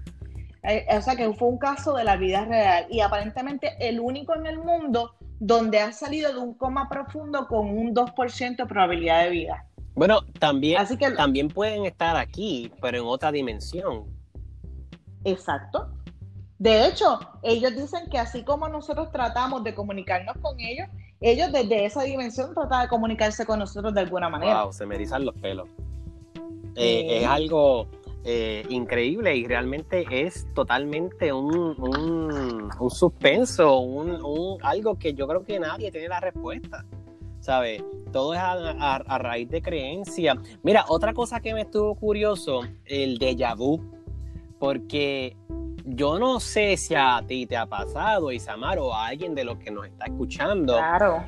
Eh, 0.63 0.85
o 0.97 1.01
sea 1.01 1.15
que 1.15 1.31
fue 1.33 1.49
un 1.49 1.57
caso 1.57 1.93
de 1.93 2.05
la 2.05 2.15
vida 2.15 2.45
real 2.45 2.85
y 2.89 3.01
aparentemente 3.01 3.75
el 3.79 3.99
único 3.99 4.33
en 4.35 4.45
el 4.45 4.59
mundo 4.59 5.15
donde 5.39 5.79
ha 5.79 5.91
salido 5.91 6.31
de 6.31 6.39
un 6.39 6.53
coma 6.53 6.87
profundo 6.87 7.47
con 7.47 7.69
un 7.69 7.93
2% 7.93 8.55
de 8.55 8.65
probabilidad 8.65 9.23
de 9.25 9.29
vida. 9.29 9.65
Bueno, 9.95 10.21
también, 10.39 10.79
Así 10.79 10.97
que, 10.97 11.11
también 11.11 11.49
pueden 11.49 11.85
estar 11.85 12.15
aquí, 12.15 12.71
pero 12.81 12.97
en 12.97 13.05
otra 13.05 13.31
dimensión. 13.31 14.05
Exacto. 15.23 15.91
De 16.57 16.87
hecho, 16.87 17.19
ellos 17.41 17.75
dicen 17.75 18.09
que 18.09 18.17
así 18.17 18.43
como 18.43 18.69
nosotros 18.69 19.11
tratamos 19.11 19.63
de 19.63 19.75
comunicarnos 19.75 20.37
con 20.37 20.59
ellos, 20.59 20.87
ellos 21.23 21.51
desde 21.51 21.85
esa 21.85 22.03
dimensión 22.03 22.53
tratan 22.53 22.83
de 22.83 22.87
comunicarse 22.89 23.45
con 23.45 23.59
nosotros 23.59 23.93
de 23.93 24.01
alguna 24.01 24.29
manera. 24.29 24.63
Wow, 24.63 24.73
se 24.73 24.85
me 24.85 24.95
erizan 24.95 25.25
los 25.25 25.35
pelos. 25.35 25.69
Eh, 26.75 27.19
es 27.21 27.27
algo 27.27 27.87
eh, 28.25 28.65
increíble 28.69 29.35
y 29.35 29.45
realmente 29.45 30.05
es 30.09 30.47
totalmente 30.53 31.31
un, 31.31 31.75
un, 31.77 32.89
suspenso, 32.89 33.79
un, 33.79 34.57
algo 34.61 34.97
que 34.97 35.13
yo 35.13 35.27
creo 35.27 35.43
que 35.43 35.59
nadie 35.59 35.91
tiene 35.91 36.07
la 36.07 36.19
respuesta. 36.19 36.85
¿Sabes? 37.39 37.83
Todo 38.13 38.33
es 38.33 38.39
a, 38.39 38.95
a, 38.95 39.17
raíz 39.17 39.49
de 39.49 39.61
creencia. 39.61 40.37
Mira, 40.61 40.85
otra 40.87 41.13
cosa 41.13 41.41
que 41.41 41.53
me 41.53 41.61
estuvo 41.61 41.93
curioso, 41.95 42.61
el 42.85 43.19
déjà 43.19 43.53
vu, 43.53 43.81
porque 44.59 45.35
yo 45.85 46.17
no 46.17 46.39
sé 46.39 46.77
si 46.77 46.95
a 46.95 47.21
ti 47.27 47.45
te 47.45 47.57
ha 47.57 47.65
pasado, 47.65 48.31
Isamar, 48.31 48.79
o 48.79 48.93
a 48.93 49.07
alguien 49.07 49.35
de 49.35 49.43
los 49.43 49.57
que 49.57 49.71
nos 49.71 49.85
está 49.85 50.05
escuchando. 50.05 50.73
Claro. 50.77 51.23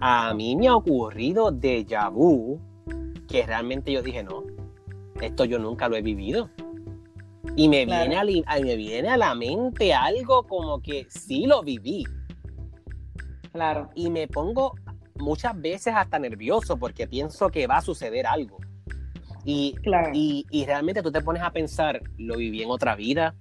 A 0.00 0.32
mí 0.34 0.56
me 0.56 0.68
ha 0.68 0.76
ocurrido 0.76 1.50
déjà 1.50 2.10
vu 2.10 2.60
que 3.28 3.44
realmente 3.44 3.90
yo 3.90 4.02
dije, 4.02 4.22
no, 4.22 4.44
esto 5.20 5.44
yo 5.44 5.58
nunca 5.58 5.88
lo 5.88 5.96
he 5.96 6.02
vivido. 6.02 6.50
Y 7.56 7.68
me, 7.68 7.86
viene 7.86 8.16
a, 8.16 8.24
me 8.60 8.76
viene 8.76 9.08
a 9.08 9.16
la 9.16 9.34
mente 9.34 9.94
algo 9.94 10.46
como 10.46 10.80
que 10.80 11.06
sí 11.08 11.46
lo 11.46 11.62
viví. 11.62 12.04
Claro. 13.52 13.90
Y 13.94 14.10
me 14.10 14.28
pongo 14.28 14.74
muchas 15.18 15.58
veces 15.60 15.94
hasta 15.96 16.18
nervioso 16.18 16.76
porque 16.76 17.06
pienso 17.06 17.48
que 17.48 17.66
va 17.66 17.78
a 17.78 17.82
suceder 17.82 18.26
algo. 18.26 18.58
Y, 19.44 19.74
claro. 19.82 20.10
y, 20.12 20.44
y, 20.50 20.66
realmente 20.66 21.02
tú 21.02 21.12
te 21.12 21.20
pones 21.20 21.40
a 21.42 21.52
pensar, 21.52 22.02
lo 22.18 22.36
viví 22.36 22.64
en 22.64 22.70
otra 22.70 22.96
vida, 22.96 23.36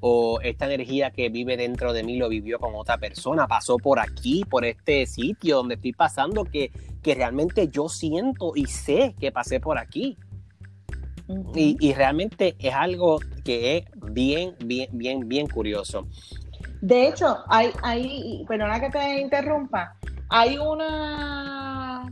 o 0.00 0.40
esta 0.40 0.66
energía 0.66 1.10
que 1.10 1.28
vive 1.28 1.56
dentro 1.56 1.92
de 1.92 2.02
mí 2.02 2.16
lo 2.16 2.28
vivió 2.28 2.58
con 2.58 2.74
otra 2.74 2.98
persona, 2.98 3.46
pasó 3.46 3.76
por 3.78 3.98
aquí, 3.98 4.44
por 4.48 4.64
este 4.64 5.06
sitio 5.06 5.56
donde 5.56 5.74
estoy 5.74 5.92
pasando, 5.92 6.44
que, 6.44 6.70
que 7.02 7.14
realmente 7.14 7.68
yo 7.68 7.88
siento 7.88 8.52
y 8.54 8.66
sé 8.66 9.14
que 9.18 9.32
pasé 9.32 9.60
por 9.60 9.78
aquí. 9.78 10.16
y, 11.54 11.92
realmente 11.92 12.56
es 12.58 12.74
algo 12.74 13.18
que 13.44 13.78
es 13.78 13.84
bien, 14.12 14.54
bien, 14.64 14.88
bien, 14.92 15.28
bien 15.28 15.46
curioso. 15.46 16.06
De 16.80 17.08
hecho, 17.08 17.38
hay, 17.48 17.70
hay, 17.82 18.44
perdona 18.46 18.80
que 18.80 18.88
te 18.88 19.20
interrumpa, 19.20 19.96
hay 20.30 20.56
una 20.58 22.04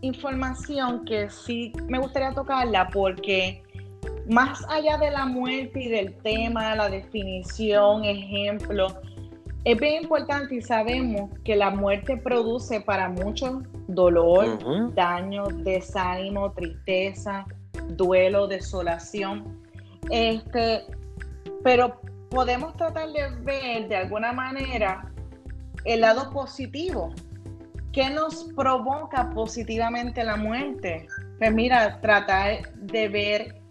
información 0.00 1.04
que 1.04 1.30
sí 1.30 1.72
me 1.88 1.98
gustaría 1.98 2.32
tocarla 2.32 2.88
porque 2.88 3.62
más 4.28 4.64
allá 4.68 4.98
de 4.98 5.10
la 5.10 5.26
muerte 5.26 5.82
y 5.82 5.88
del 5.88 6.14
tema, 6.18 6.74
la 6.76 6.88
definición, 6.88 8.04
ejemplo, 8.04 8.88
es 9.64 9.78
bien 9.78 10.02
importante 10.02 10.56
y 10.56 10.62
sabemos 10.62 11.30
que 11.44 11.54
la 11.54 11.70
muerte 11.70 12.16
produce 12.16 12.80
para 12.80 13.08
muchos 13.08 13.62
dolor, 13.86 14.94
daño, 14.94 15.44
desánimo, 15.44 16.52
tristeza, 16.52 17.44
duelo, 17.90 18.48
desolación. 18.48 19.60
Este, 20.10 20.82
pero 21.62 22.00
podemos 22.30 22.76
tratar 22.76 23.10
de 23.12 23.30
ver 23.42 23.88
de 23.88 23.96
alguna 23.96 24.32
manera 24.32 25.12
el 25.84 26.00
lado 26.00 26.30
positivo. 26.30 27.12
¿Qué 27.92 28.10
nos 28.10 28.44
provoca 28.56 29.30
positivamente 29.30 30.24
la 30.24 30.36
muerte? 30.36 31.06
Pues 31.38 31.52
mira, 31.52 32.00
tratar 32.00 32.72
de 32.74 33.08
ver 33.08 33.61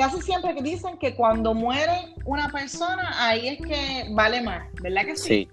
casi 0.00 0.22
siempre 0.22 0.54
dicen 0.62 0.96
que 0.96 1.14
cuando 1.14 1.52
muere 1.52 2.14
una 2.24 2.48
persona, 2.48 3.12
ahí 3.18 3.48
es 3.48 3.58
que 3.58 4.06
vale 4.12 4.40
más, 4.40 4.66
¿verdad 4.80 5.04
que 5.04 5.14
sí? 5.14 5.46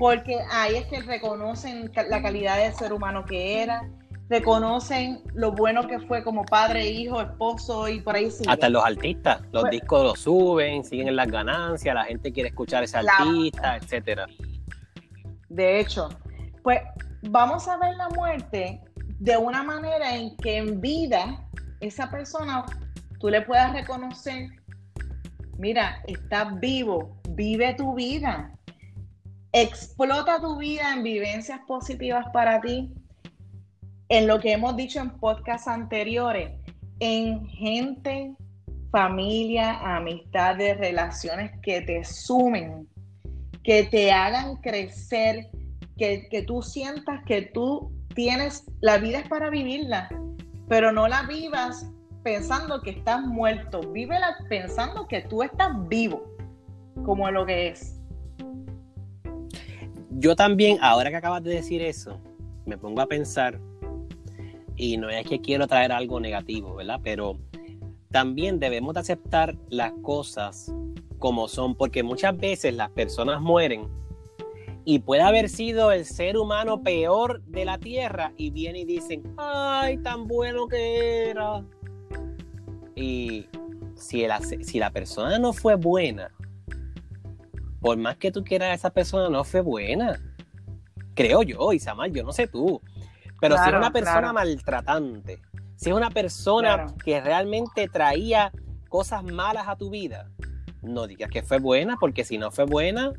Porque 0.00 0.36
ahí 0.50 0.74
es 0.74 0.86
que 0.86 1.00
reconocen 1.00 1.92
la 2.08 2.20
calidad 2.20 2.58
de 2.58 2.72
ser 2.72 2.92
humano 2.92 3.24
que 3.24 3.62
era, 3.62 3.88
reconocen 4.28 5.22
lo 5.34 5.52
bueno 5.52 5.86
que 5.86 6.00
fue 6.00 6.24
como 6.24 6.44
padre, 6.44 6.88
hijo, 6.88 7.20
esposo 7.20 7.88
y 7.88 8.00
por 8.00 8.16
ahí 8.16 8.32
sigue. 8.32 8.50
Hasta 8.50 8.68
los 8.68 8.84
artistas, 8.84 9.42
los 9.52 9.62
pues 9.62 9.70
discos 9.70 10.02
los 10.02 10.18
suben, 10.18 10.82
siguen 10.82 11.06
en 11.06 11.14
las 11.14 11.28
ganancias, 11.28 11.94
la 11.94 12.04
gente 12.04 12.32
quiere 12.32 12.48
escuchar 12.48 12.82
a 12.82 12.86
ese 12.86 12.98
artista, 12.98 13.76
etcétera. 13.76 14.26
De 15.50 15.78
hecho, 15.78 16.08
pues 16.64 16.80
vamos 17.22 17.68
a 17.68 17.76
ver 17.76 17.94
la 17.94 18.08
muerte 18.08 18.80
de 19.20 19.36
una 19.36 19.62
manera 19.62 20.16
en 20.16 20.36
que 20.38 20.56
en 20.56 20.80
vida 20.80 21.46
esa 21.78 22.10
persona 22.10 22.64
tú 23.24 23.30
le 23.30 23.40
puedas 23.40 23.72
reconocer, 23.72 24.50
mira, 25.56 26.02
estás 26.06 26.60
vivo, 26.60 27.16
vive 27.30 27.72
tu 27.72 27.94
vida, 27.94 28.54
explota 29.52 30.42
tu 30.42 30.58
vida 30.58 30.92
en 30.92 31.02
vivencias 31.02 31.58
positivas 31.66 32.26
para 32.34 32.60
ti, 32.60 32.92
en 34.10 34.26
lo 34.26 34.38
que 34.40 34.52
hemos 34.52 34.76
dicho 34.76 35.00
en 35.00 35.08
podcasts 35.08 35.68
anteriores, 35.68 36.52
en 37.00 37.46
gente, 37.46 38.34
familia, 38.90 39.96
amistades, 39.96 40.76
relaciones 40.76 41.50
que 41.62 41.80
te 41.80 42.04
sumen, 42.04 42.86
que 43.62 43.84
te 43.84 44.12
hagan 44.12 44.56
crecer, 44.56 45.48
que, 45.96 46.28
que 46.28 46.42
tú 46.42 46.60
sientas 46.60 47.24
que 47.24 47.40
tú 47.54 47.90
tienes, 48.14 48.64
la 48.82 48.98
vida 48.98 49.20
es 49.20 49.28
para 49.28 49.48
vivirla 49.48 50.10
pero 50.68 50.92
no 50.92 51.08
la 51.08 51.22
vivas 51.22 51.90
pensando 52.24 52.80
que 52.80 52.90
estás 52.90 53.24
muerto, 53.24 53.80
vívela 53.92 54.36
pensando 54.48 55.06
que 55.06 55.20
tú 55.20 55.42
estás 55.42 55.70
vivo, 55.88 56.24
como 57.04 57.30
lo 57.30 57.44
que 57.44 57.68
es. 57.68 58.00
Yo 60.10 60.34
también, 60.34 60.78
ahora 60.80 61.10
que 61.10 61.16
acabas 61.16 61.44
de 61.44 61.54
decir 61.54 61.82
eso, 61.82 62.18
me 62.64 62.78
pongo 62.78 63.02
a 63.02 63.06
pensar, 63.06 63.60
y 64.74 64.96
no 64.96 65.10
es 65.10 65.26
que 65.26 65.40
quiero 65.40 65.66
traer 65.66 65.92
algo 65.92 66.18
negativo, 66.18 66.74
¿verdad? 66.74 66.98
Pero 67.04 67.38
también 68.10 68.58
debemos 68.58 68.94
de 68.94 69.00
aceptar 69.00 69.54
las 69.68 69.92
cosas 70.02 70.72
como 71.18 71.46
son, 71.46 71.74
porque 71.74 72.02
muchas 72.02 72.36
veces 72.36 72.74
las 72.74 72.90
personas 72.90 73.40
mueren 73.40 73.86
y 74.86 74.98
puede 75.00 75.22
haber 75.22 75.48
sido 75.48 75.92
el 75.92 76.04
ser 76.04 76.36
humano 76.36 76.82
peor 76.82 77.42
de 77.42 77.64
la 77.64 77.78
tierra 77.78 78.32
y 78.36 78.50
viene 78.50 78.80
y 78.80 78.84
dicen, 78.84 79.22
ay, 79.36 79.98
tan 79.98 80.26
bueno 80.26 80.68
que 80.68 81.30
era. 81.30 81.64
Y 82.94 83.48
si, 83.96 84.26
si 84.62 84.78
la 84.78 84.90
persona 84.90 85.38
no 85.38 85.52
fue 85.52 85.74
buena, 85.74 86.30
por 87.80 87.98
más 87.98 88.16
que 88.16 88.32
tú 88.32 88.42
quieras, 88.44 88.78
esa 88.78 88.90
persona 88.90 89.28
no 89.28 89.44
fue 89.44 89.60
buena. 89.60 90.18
Creo 91.14 91.42
yo, 91.42 91.72
Isamar, 91.72 92.10
yo 92.10 92.22
no 92.24 92.32
sé 92.32 92.46
tú. 92.46 92.80
Pero 93.40 93.56
si 93.58 93.68
es 93.68 93.74
una 93.74 93.90
persona 93.90 94.32
maltratante, 94.32 95.42
si 95.76 95.90
es 95.90 95.94
una 95.94 96.10
persona 96.10 96.86
que 97.04 97.20
realmente 97.20 97.88
traía 97.88 98.52
cosas 98.88 99.22
malas 99.22 99.68
a 99.68 99.76
tu 99.76 99.90
vida, 99.90 100.30
no 100.80 101.06
digas 101.06 101.30
que 101.30 101.42
fue 101.42 101.58
buena, 101.58 101.96
porque 101.98 102.24
si 102.24 102.38
no 102.38 102.50
fue 102.50 102.64
buena, 102.64 103.12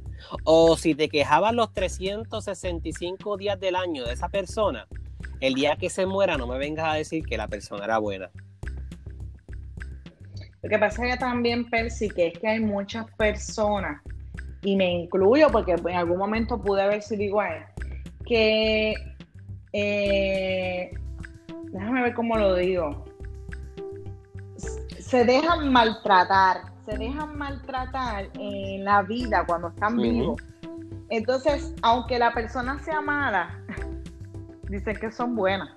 o 0.44 0.78
si 0.78 0.96
te 0.96 1.10
quejabas 1.10 1.54
los 1.54 1.74
365 1.74 3.38
días 3.38 3.60
del 3.60 3.76
año 3.76 4.06
de 4.06 4.14
esa 4.14 4.30
persona, 4.30 4.88
el 5.42 5.54
día 5.54 5.76
que 5.76 5.90
se 5.90 6.06
muera 6.06 6.38
no 6.38 6.48
me 6.48 6.58
vengas 6.58 6.88
a 6.88 6.94
decir 6.94 7.26
que 7.26 7.38
la 7.38 7.48
persona 7.48 7.86
era 7.86 7.98
buena. 7.98 8.32
Lo 10.66 10.70
que 10.70 10.80
pasa 10.80 11.06
es 11.06 11.14
que 11.14 11.20
también, 11.20 11.70
Percy, 11.70 12.10
que 12.10 12.28
es 12.28 12.40
que 12.40 12.48
hay 12.48 12.60
muchas 12.60 13.06
personas, 13.18 14.02
y 14.64 14.76
me 14.76 14.92
incluyo 14.92 15.48
porque 15.52 15.74
en 15.74 15.96
algún 15.96 16.18
momento 16.18 16.60
pude 16.60 16.82
haber 16.82 17.04
sido 17.04 17.22
igual, 17.22 17.68
que, 18.26 18.96
eh, 19.74 20.92
déjame 21.72 22.02
ver 22.02 22.16
cómo 22.16 22.36
lo 22.36 22.56
digo, 22.56 23.06
se 25.00 25.24
dejan 25.24 25.72
maltratar 25.72 26.76
se 26.84 26.98
dejan 26.98 27.38
maltratar 27.38 28.30
en 28.40 28.86
la 28.86 29.04
vida 29.04 29.44
cuando 29.46 29.68
están 29.68 29.98
vivos. 29.98 30.42
Entonces, 31.10 31.74
aunque 31.84 32.18
la 32.18 32.34
persona 32.34 32.80
sea 32.80 33.02
mala, 33.02 33.60
dicen 34.70 34.96
que 34.98 35.12
son 35.12 35.36
buenas. 35.36 35.70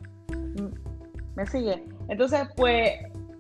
¿Me 1.37 1.47
sigue? 1.47 1.85
Entonces, 2.09 2.49
pues, 2.57 2.93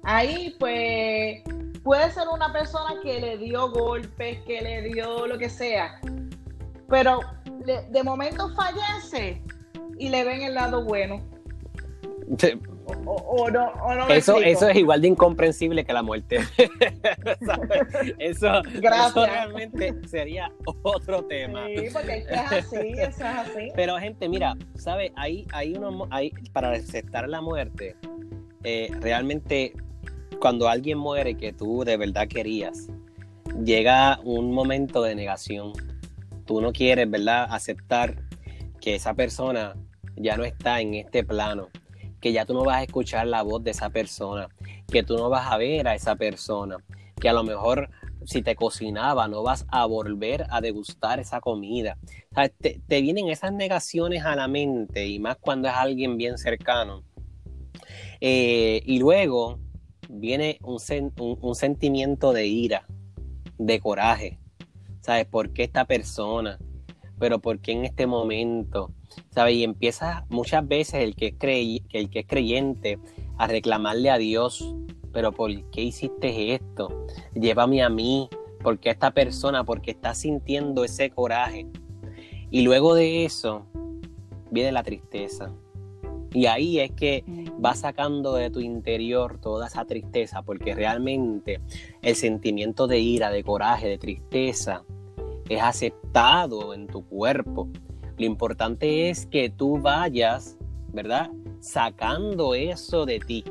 ahí, 0.02 0.54
pues, 0.58 1.42
puede 1.82 2.10
ser 2.10 2.28
una 2.28 2.52
persona 2.52 3.00
que 3.02 3.20
le 3.20 3.38
dio 3.38 3.70
golpes, 3.70 4.40
que 4.46 4.60
le 4.60 4.82
dio 4.82 5.26
lo 5.26 5.38
que 5.38 5.48
sea, 5.48 6.00
pero 6.88 7.20
de 7.64 8.02
momento 8.02 8.48
fallece 8.54 9.42
y 9.98 10.08
le 10.08 10.24
ven 10.24 10.42
el 10.42 10.54
lado 10.54 10.84
bueno. 10.84 11.22
O, 13.04 13.50
no, 13.50 14.08
eso, 14.08 14.38
eso 14.38 14.68
es 14.68 14.76
igual 14.76 15.02
de 15.02 15.08
incomprensible 15.08 15.84
que 15.84 15.92
la 15.92 16.02
muerte. 16.02 16.38
eso, 18.18 18.62
realmente 19.14 19.94
sería 20.06 20.50
otro 20.82 21.24
tema. 21.24 21.66
Sí, 21.66 21.88
porque 21.92 22.24
es 22.28 22.52
así, 22.52 22.92
eso 22.92 23.08
es 23.08 23.22
así. 23.22 23.68
Pero 23.76 23.98
gente, 23.98 24.28
mira, 24.28 24.56
¿sabes? 24.74 25.12
Hay, 25.16 25.46
hay 25.52 25.74
uno, 25.74 26.06
hay, 26.10 26.30
para 26.52 26.72
aceptar 26.72 27.28
la 27.28 27.40
muerte, 27.40 27.96
eh, 28.64 28.90
realmente 29.00 29.74
cuando 30.40 30.68
alguien 30.68 30.98
muere 30.98 31.36
que 31.36 31.52
tú 31.52 31.84
de 31.84 31.96
verdad 31.96 32.28
querías, 32.28 32.88
llega 33.64 34.20
un 34.24 34.52
momento 34.52 35.02
de 35.02 35.14
negación. 35.14 35.72
Tú 36.46 36.60
no 36.60 36.72
quieres, 36.72 37.10
¿verdad? 37.10 37.46
Aceptar 37.50 38.22
que 38.80 38.94
esa 38.94 39.14
persona 39.14 39.76
ya 40.16 40.36
no 40.36 40.44
está 40.44 40.80
en 40.80 40.94
este 40.94 41.24
plano 41.24 41.68
que 42.20 42.32
ya 42.32 42.44
tú 42.44 42.54
no 42.54 42.64
vas 42.64 42.78
a 42.78 42.82
escuchar 42.82 43.26
la 43.26 43.42
voz 43.42 43.62
de 43.62 43.70
esa 43.70 43.90
persona, 43.90 44.48
que 44.90 45.02
tú 45.02 45.16
no 45.16 45.28
vas 45.28 45.50
a 45.50 45.56
ver 45.56 45.88
a 45.88 45.94
esa 45.94 46.16
persona, 46.16 46.78
que 47.20 47.28
a 47.28 47.32
lo 47.32 47.44
mejor 47.44 47.90
si 48.24 48.42
te 48.42 48.56
cocinaba 48.56 49.28
no 49.28 49.42
vas 49.42 49.64
a 49.68 49.86
volver 49.86 50.46
a 50.50 50.60
degustar 50.60 51.20
esa 51.20 51.40
comida. 51.40 51.96
te, 52.60 53.00
vienen 53.00 53.28
esas 53.28 53.52
negaciones 53.52 54.24
a 54.24 54.36
la 54.36 54.48
mente 54.48 55.06
y 55.06 55.18
más 55.18 55.36
cuando 55.40 55.68
es 55.68 55.74
alguien 55.74 56.16
bien 56.16 56.38
cercano. 56.38 57.04
Eh, 58.20 58.82
y 58.84 58.98
luego 58.98 59.60
viene 60.08 60.58
un, 60.62 60.78
un, 61.40 61.54
sentimiento 61.54 62.32
de 62.32 62.46
ira, 62.46 62.86
de 63.58 63.80
coraje. 63.80 64.38
¿Sabes? 65.00 65.26
¿Por 65.26 65.52
qué 65.52 65.64
esta 65.64 65.84
persona? 65.84 66.58
Pero 67.18 67.38
¿por 67.38 67.60
qué 67.60 67.72
en 67.72 67.84
este 67.84 68.06
momento? 68.06 68.92
¿sabes? 69.30 69.54
Y 69.56 69.64
empieza 69.64 70.26
muchas 70.28 70.66
veces 70.66 71.02
el 71.02 71.14
que, 71.14 71.28
es 71.28 71.82
el 71.92 72.10
que 72.10 72.20
es 72.20 72.26
creyente 72.26 72.98
a 73.36 73.46
reclamarle 73.46 74.10
a 74.10 74.18
Dios, 74.18 74.74
pero 75.12 75.32
¿por 75.32 75.50
qué 75.70 75.82
hiciste 75.82 76.54
esto? 76.54 77.06
Llévame 77.34 77.82
a 77.82 77.88
mí, 77.88 78.28
porque 78.62 78.90
esta 78.90 79.12
persona, 79.12 79.64
porque 79.64 79.90
está 79.90 80.14
sintiendo 80.14 80.84
ese 80.84 81.10
coraje. 81.10 81.66
Y 82.50 82.62
luego 82.62 82.94
de 82.94 83.24
eso 83.24 83.66
viene 84.50 84.72
la 84.72 84.82
tristeza. 84.82 85.52
Y 86.32 86.46
ahí 86.46 86.80
es 86.80 86.90
que 86.92 87.24
mm. 87.26 87.64
va 87.64 87.74
sacando 87.74 88.34
de 88.34 88.50
tu 88.50 88.60
interior 88.60 89.38
toda 89.40 89.66
esa 89.66 89.84
tristeza, 89.84 90.42
porque 90.42 90.74
realmente 90.74 91.60
el 92.02 92.16
sentimiento 92.16 92.86
de 92.86 92.98
ira, 92.98 93.30
de 93.30 93.42
coraje, 93.42 93.88
de 93.88 93.98
tristeza 93.98 94.84
es 95.48 95.62
aceptado 95.62 96.74
en 96.74 96.86
tu 96.86 97.04
cuerpo. 97.04 97.68
Lo 98.18 98.26
importante 98.26 99.10
es 99.10 99.26
que 99.26 99.48
tú 99.48 99.78
vayas, 99.78 100.56
¿verdad? 100.92 101.30
Sacando 101.60 102.54
eso 102.54 103.06
de 103.06 103.20
ti, 103.20 103.44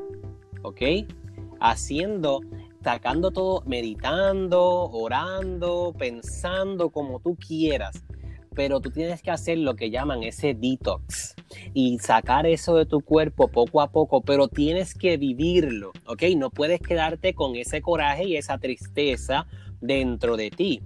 ¿ok? 0.61 0.81
Haciendo, 1.59 2.41
sacando 2.83 3.31
todo, 3.31 3.63
meditando, 3.65 4.89
orando, 4.91 5.93
pensando 5.97 6.89
como 6.89 7.19
tú 7.19 7.35
quieras. 7.35 8.03
Pero 8.57 8.81
tú 8.81 8.89
tienes 8.89 9.21
que 9.21 9.31
hacer 9.31 9.59
lo 9.59 9.75
que 9.75 9.89
llaman 9.91 10.23
ese 10.23 10.53
detox 10.53 11.35
y 11.73 11.99
sacar 11.99 12.45
eso 12.45 12.75
de 12.75 12.85
tu 12.85 12.99
cuerpo 12.99 13.47
poco 13.47 13.81
a 13.81 13.91
poco, 13.91 14.21
pero 14.21 14.49
tienes 14.49 14.93
que 14.95 15.15
vivirlo, 15.15 15.93
¿ok? 16.07 16.23
No 16.35 16.49
puedes 16.49 16.81
quedarte 16.81 17.33
con 17.33 17.55
ese 17.55 17.81
coraje 17.81 18.25
y 18.25 18.35
esa 18.35 18.57
tristeza 18.57 19.45
dentro 19.79 20.35
de 20.35 20.49
ti 20.49 20.81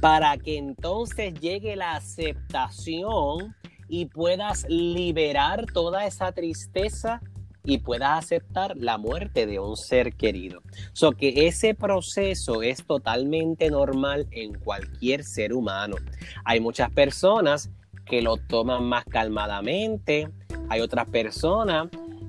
para 0.00 0.36
que 0.36 0.56
entonces 0.56 1.34
llegue 1.34 1.76
la 1.76 1.94
aceptación 1.94 3.54
y 3.88 4.06
puedas 4.06 4.66
liberar 4.68 5.66
toda 5.66 6.06
esa 6.06 6.32
tristeza 6.32 7.20
y 7.64 7.78
puedas 7.78 8.18
aceptar 8.18 8.76
la 8.76 8.98
muerte 8.98 9.46
de 9.46 9.58
un 9.58 9.76
ser 9.76 10.14
querido. 10.14 10.62
So 10.92 11.12
que 11.12 11.46
ese 11.46 11.74
proceso 11.74 12.62
es 12.62 12.84
totalmente 12.84 13.70
normal 13.70 14.26
en 14.30 14.54
cualquier 14.54 15.24
ser 15.24 15.52
humano. 15.52 15.96
Hay 16.44 16.60
muchas 16.60 16.90
personas 16.90 17.70
que 18.04 18.22
lo 18.22 18.36
toman 18.36 18.84
más 18.84 19.04
calmadamente, 19.04 20.28
hay 20.68 20.80
otras 20.80 21.08
personas 21.08 21.88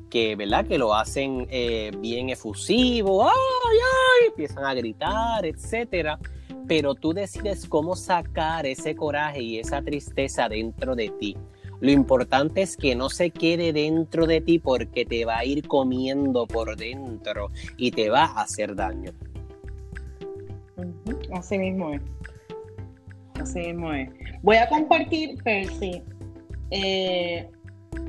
que, 0.09 0.35
¿verdad? 0.35 0.67
que 0.67 0.77
lo 0.77 0.93
hacen 0.93 1.47
eh, 1.49 1.91
bien 1.99 2.29
efusivo, 2.29 3.23
¡ay, 3.23 3.31
ay! 3.33 4.27
empiezan 4.27 4.65
a 4.65 4.73
gritar, 4.73 5.45
etcétera 5.45 6.19
pero 6.67 6.95
tú 6.95 7.13
decides 7.13 7.67
cómo 7.67 7.95
sacar 7.95 8.65
ese 8.65 8.95
coraje 8.95 9.41
y 9.41 9.59
esa 9.59 9.81
tristeza 9.81 10.47
dentro 10.49 10.95
de 10.95 11.09
ti. 11.09 11.37
Lo 11.83 11.91
importante 11.91 12.61
es 12.61 12.77
que 12.77 12.95
no 12.95 13.09
se 13.09 13.29
quede 13.29 13.73
dentro 13.73 14.25
de 14.25 14.39
ti 14.39 14.57
porque 14.57 15.03
te 15.03 15.25
va 15.25 15.39
a 15.39 15.43
ir 15.43 15.67
comiendo 15.67 16.47
por 16.47 16.77
dentro 16.77 17.49
y 17.75 17.91
te 17.91 18.09
va 18.09 18.23
a 18.23 18.43
hacer 18.43 18.73
daño. 18.73 19.11
Así 21.33 21.57
mismo 21.57 21.93
es. 21.93 22.01
Así 23.33 23.59
mismo 23.59 23.91
es. 23.91 24.09
Voy 24.41 24.55
a 24.55 24.69
compartir, 24.69 25.43
Percy, 25.43 26.01
eh, 26.71 27.49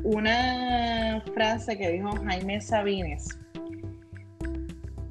una 0.05 1.21
frase 1.35 1.77
que 1.77 1.91
dijo 1.91 2.11
Jaime 2.25 2.61
Sabines 2.61 3.41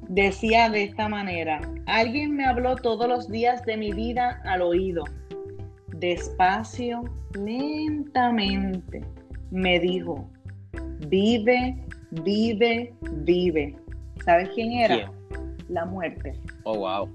Decía 0.08 0.70
de 0.70 0.84
esta 0.84 1.10
manera, 1.10 1.60
alguien 1.84 2.34
me 2.34 2.46
habló 2.46 2.76
todos 2.76 3.06
los 3.08 3.28
días 3.28 3.62
de 3.66 3.76
mi 3.76 3.92
vida 3.92 4.40
al 4.44 4.62
oído. 4.62 5.04
Despacio, 5.98 7.04
lentamente, 7.34 9.02
me 9.50 9.78
dijo, 9.78 10.28
vive, 11.08 11.76
vive, 12.10 12.94
vive. 13.22 13.76
¿Sabes 14.24 14.48
quién 14.54 14.72
era? 14.72 15.12
La 15.68 15.84
muerte. 15.84 16.32
Oh, 16.64 16.78
wow. 16.78 17.08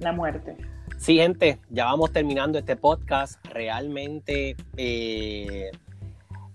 La 0.00 0.12
muerte. 0.12 0.56
Sí, 0.96 1.16
gente, 1.16 1.60
ya 1.70 1.84
vamos 1.84 2.12
terminando 2.12 2.58
este 2.58 2.76
podcast. 2.76 3.44
Realmente 3.46 4.56
eh, 4.76 5.70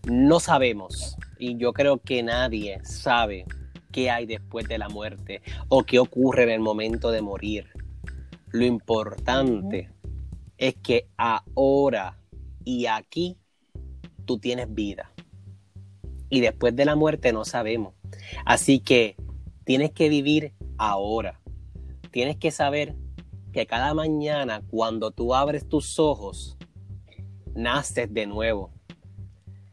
no 0.10 0.40
sabemos 0.40 1.18
y 1.38 1.56
yo 1.58 1.72
creo 1.72 1.98
que 1.98 2.24
nadie 2.24 2.80
sabe 2.84 3.46
qué 3.92 4.10
hay 4.10 4.26
después 4.26 4.68
de 4.68 4.78
la 4.78 4.90
muerte 4.90 5.42
o 5.70 5.84
qué 5.84 6.00
ocurre 6.00 6.44
en 6.44 6.50
el 6.50 6.60
momento 6.60 7.12
de 7.12 7.22
morir. 7.22 7.68
Lo 8.52 8.66
importante 8.66 9.90
es 10.64 10.76
que 10.76 11.10
ahora 11.18 12.18
y 12.64 12.86
aquí 12.86 13.38
tú 14.24 14.40
tienes 14.40 14.74
vida. 14.74 15.12
Y 16.30 16.40
después 16.40 16.74
de 16.74 16.86
la 16.86 16.96
muerte 16.96 17.34
no 17.34 17.44
sabemos. 17.44 17.96
Así 18.46 18.80
que 18.80 19.18
tienes 19.66 19.92
que 19.92 20.08
vivir 20.08 20.54
ahora. 20.78 21.42
Tienes 22.12 22.38
que 22.38 22.50
saber 22.50 22.96
que 23.52 23.66
cada 23.66 23.94
mañana 23.94 24.64
cuando 24.70 25.12
tú 25.12 25.36
abres 25.36 25.68
tus 25.68 26.00
ojos, 26.00 26.58
naces 27.54 28.14
de 28.14 28.26
nuevo. 28.26 28.72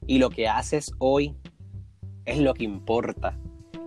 Y 0.09 0.19
lo 0.19 0.29
que 0.31 0.49
haces 0.49 0.93
hoy 0.99 1.37
es 2.25 2.39
lo 2.39 2.53
que 2.53 2.65
importa. 2.65 3.39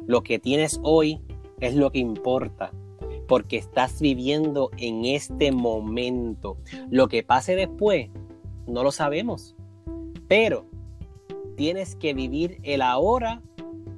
Lo 0.08 0.24
que 0.24 0.40
tienes 0.40 0.80
hoy 0.84 1.22
es 1.60 1.76
lo 1.76 1.92
que 1.92 2.00
importa. 2.00 2.72
Porque 3.28 3.58
estás 3.58 4.02
viviendo 4.02 4.70
en 4.78 5.06
este 5.06 5.52
momento. 5.52 6.58
Lo 6.90 7.08
que 7.08 7.24
pase 7.24 7.56
después, 7.56 8.10
no 8.68 8.84
lo 8.84 8.92
sabemos. 8.92 9.56
Pero 10.28 10.66
tienes 11.56 11.96
que 11.96 12.14
vivir 12.14 12.60
el 12.64 12.82
ahora 12.82 13.42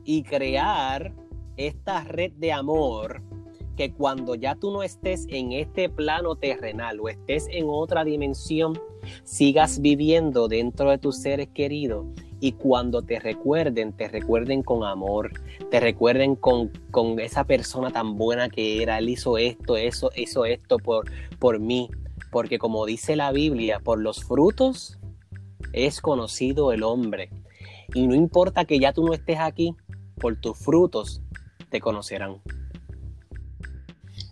y 0.04 0.24
crear 0.24 1.14
esta 1.58 2.04
red 2.04 2.32
de 2.34 2.52
amor 2.52 3.22
que 3.76 3.92
cuando 3.92 4.36
ya 4.36 4.56
tú 4.56 4.72
no 4.72 4.84
estés 4.84 5.26
en 5.30 5.52
este 5.52 5.90
plano 5.90 6.36
terrenal 6.36 7.00
o 7.00 7.10
estés 7.10 7.48
en 7.52 7.66
otra 7.68 8.04
dimensión, 8.06 8.80
sigas 9.24 9.82
viviendo 9.82 10.48
dentro 10.48 10.90
de 10.90 10.98
tus 10.98 11.18
seres 11.18 11.50
queridos 11.54 12.06
y 12.40 12.54
cuando 12.54 13.02
te 13.02 13.20
recuerden, 13.20 13.94
te 13.94 14.08
recuerden 14.08 14.62
con 14.62 14.84
amor, 14.84 15.32
te 15.72 15.80
recuerden 15.80 16.36
con, 16.36 16.70
con 16.92 17.20
esa 17.20 17.46
persona 17.46 17.92
tan 17.92 18.18
buena 18.18 18.50
que 18.50 18.84
era, 18.84 18.98
él 18.98 19.10
hizo 19.10 19.38
esto, 19.38 19.78
eso, 19.78 20.12
hizo 20.16 20.46
esto 20.46 20.78
por, 20.78 21.10
por 21.40 21.60
mí, 21.60 21.90
porque 22.32 22.60
como 22.60 22.86
dice 22.86 23.16
la 23.16 23.32
Biblia, 23.32 23.80
por 23.80 24.00
los 24.00 24.24
frutos 24.24 25.00
es 25.74 26.02
conocido 26.02 26.72
el 26.72 26.84
hombre. 26.84 27.30
Y 27.94 28.08
no 28.08 28.16
importa 28.16 28.66
que 28.66 28.80
ya 28.80 28.94
tú 28.94 29.06
no 29.06 29.14
estés 29.14 29.40
aquí, 29.40 29.76
por 30.20 30.36
tus 30.36 30.58
frutos 30.58 31.22
te 31.70 31.80
conocerán. 31.80 32.42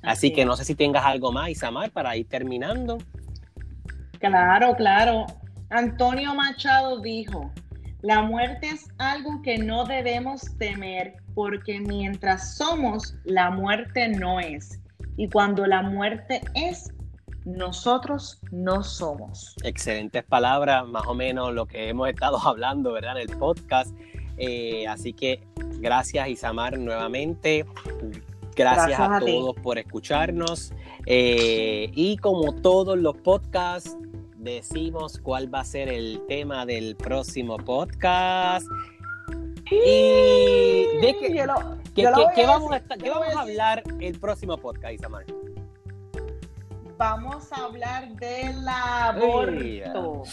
Así, 0.02 0.34
que 0.34 0.46
no 0.46 0.58
sé 0.58 0.66
si 0.66 0.76
tengas 0.76 1.06
algo 1.06 1.32
más, 1.32 1.50
Isamar, 1.50 1.92
para 1.92 2.16
ir 2.18 2.28
terminando. 2.28 2.98
Claro, 4.20 4.76
claro. 4.76 5.26
Antonio 5.70 6.36
Machado 6.36 7.00
dijo, 7.00 7.52
la 8.04 8.22
muerte 8.22 8.68
es 8.68 8.90
algo 8.98 9.42
que 9.42 9.58
no 9.58 9.86
debemos 9.86 10.42
temer 10.58 11.16
porque 11.34 11.80
mientras 11.80 12.58
somos, 12.58 13.16
la 13.24 13.50
muerte 13.50 14.10
no 14.10 14.42
es. 14.42 14.82
Y 15.16 15.30
cuando 15.30 15.66
la 15.66 15.82
muerte 15.82 16.42
es, 16.54 16.94
nosotros 17.46 18.42
no 18.52 18.84
somos. 18.84 19.56
Excelentes 19.64 20.22
palabras, 20.26 20.86
más 20.86 21.08
o 21.08 21.14
menos 21.14 21.54
lo 21.54 21.66
que 21.66 21.88
hemos 21.88 22.10
estado 22.10 22.38
hablando, 22.46 22.92
¿verdad? 22.92 23.22
En 23.22 23.30
el 23.30 23.38
podcast. 23.38 23.96
Eh, 24.38 24.86
así 24.86 25.14
que 25.14 25.42
gracias 25.80 26.28
Isamar 26.28 26.78
nuevamente. 26.78 27.66
Gracias, 28.54 29.00
a, 29.00 29.20
todos 29.20 29.56
por 29.64 29.78
escucharnos. 29.78 30.74
Eh, 31.06 31.90
y 31.94 32.18
como 32.18 32.54
todos 32.56 32.98
los 32.98 33.16
podcasts, 33.16 33.98
decimos 34.44 35.20
cuál 35.20 35.54
va 35.54 35.62
a 35.62 35.66
ser 35.66 35.90
el 35.90 36.22
tema 36.28 36.66
del 36.66 36.96
próximo 36.96 37.58
podcast. 37.58 38.68
Y 39.72 40.98
de 41.02 41.16
qué, 41.96 42.46
vamos, 42.46 42.72
a, 42.72 43.42
hablar 43.42 43.82
el 44.00 44.20
próximo 44.20 44.58
podcast, 44.58 44.94
Isamar. 44.94 45.26
Vamos 46.98 47.52
a 47.52 47.66
hablar 47.66 48.14
del 48.16 48.68
aborto. 48.68 50.24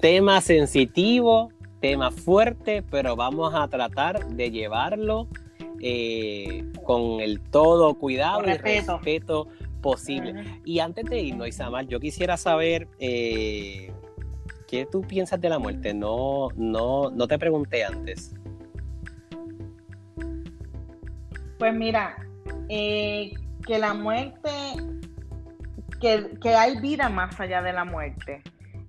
Tema 0.00 0.40
sensitivo, 0.40 1.50
tema 1.80 2.10
fuerte, 2.10 2.82
pero 2.82 3.16
vamos 3.16 3.54
a 3.54 3.66
tratar 3.68 4.26
de 4.28 4.50
llevarlo 4.50 5.26
eh, 5.80 6.64
con 6.84 7.20
el 7.20 7.40
todo 7.40 7.94
cuidado 7.94 8.42
y 8.42 8.56
respeto 8.56 9.48
posible. 9.82 10.60
Y 10.64 10.78
antes 10.78 11.04
de 11.04 11.20
irnos, 11.20 11.48
Isamar, 11.48 11.86
yo 11.86 12.00
quisiera 12.00 12.38
saber 12.38 12.88
eh, 12.98 13.92
qué 14.66 14.86
tú 14.90 15.02
piensas 15.02 15.38
de 15.40 15.50
la 15.50 15.58
muerte. 15.58 15.92
No, 15.92 16.48
no, 16.56 17.10
no 17.10 17.28
te 17.28 17.38
pregunté 17.38 17.84
antes. 17.84 18.34
Pues 21.58 21.74
mira, 21.74 22.16
eh, 22.70 23.32
que 23.66 23.78
la 23.78 23.92
muerte, 23.92 24.50
que, 26.00 26.30
que 26.40 26.54
hay 26.54 26.80
vida 26.80 27.08
más 27.08 27.38
allá 27.38 27.60
de 27.60 27.72
la 27.72 27.84
muerte. 27.84 28.42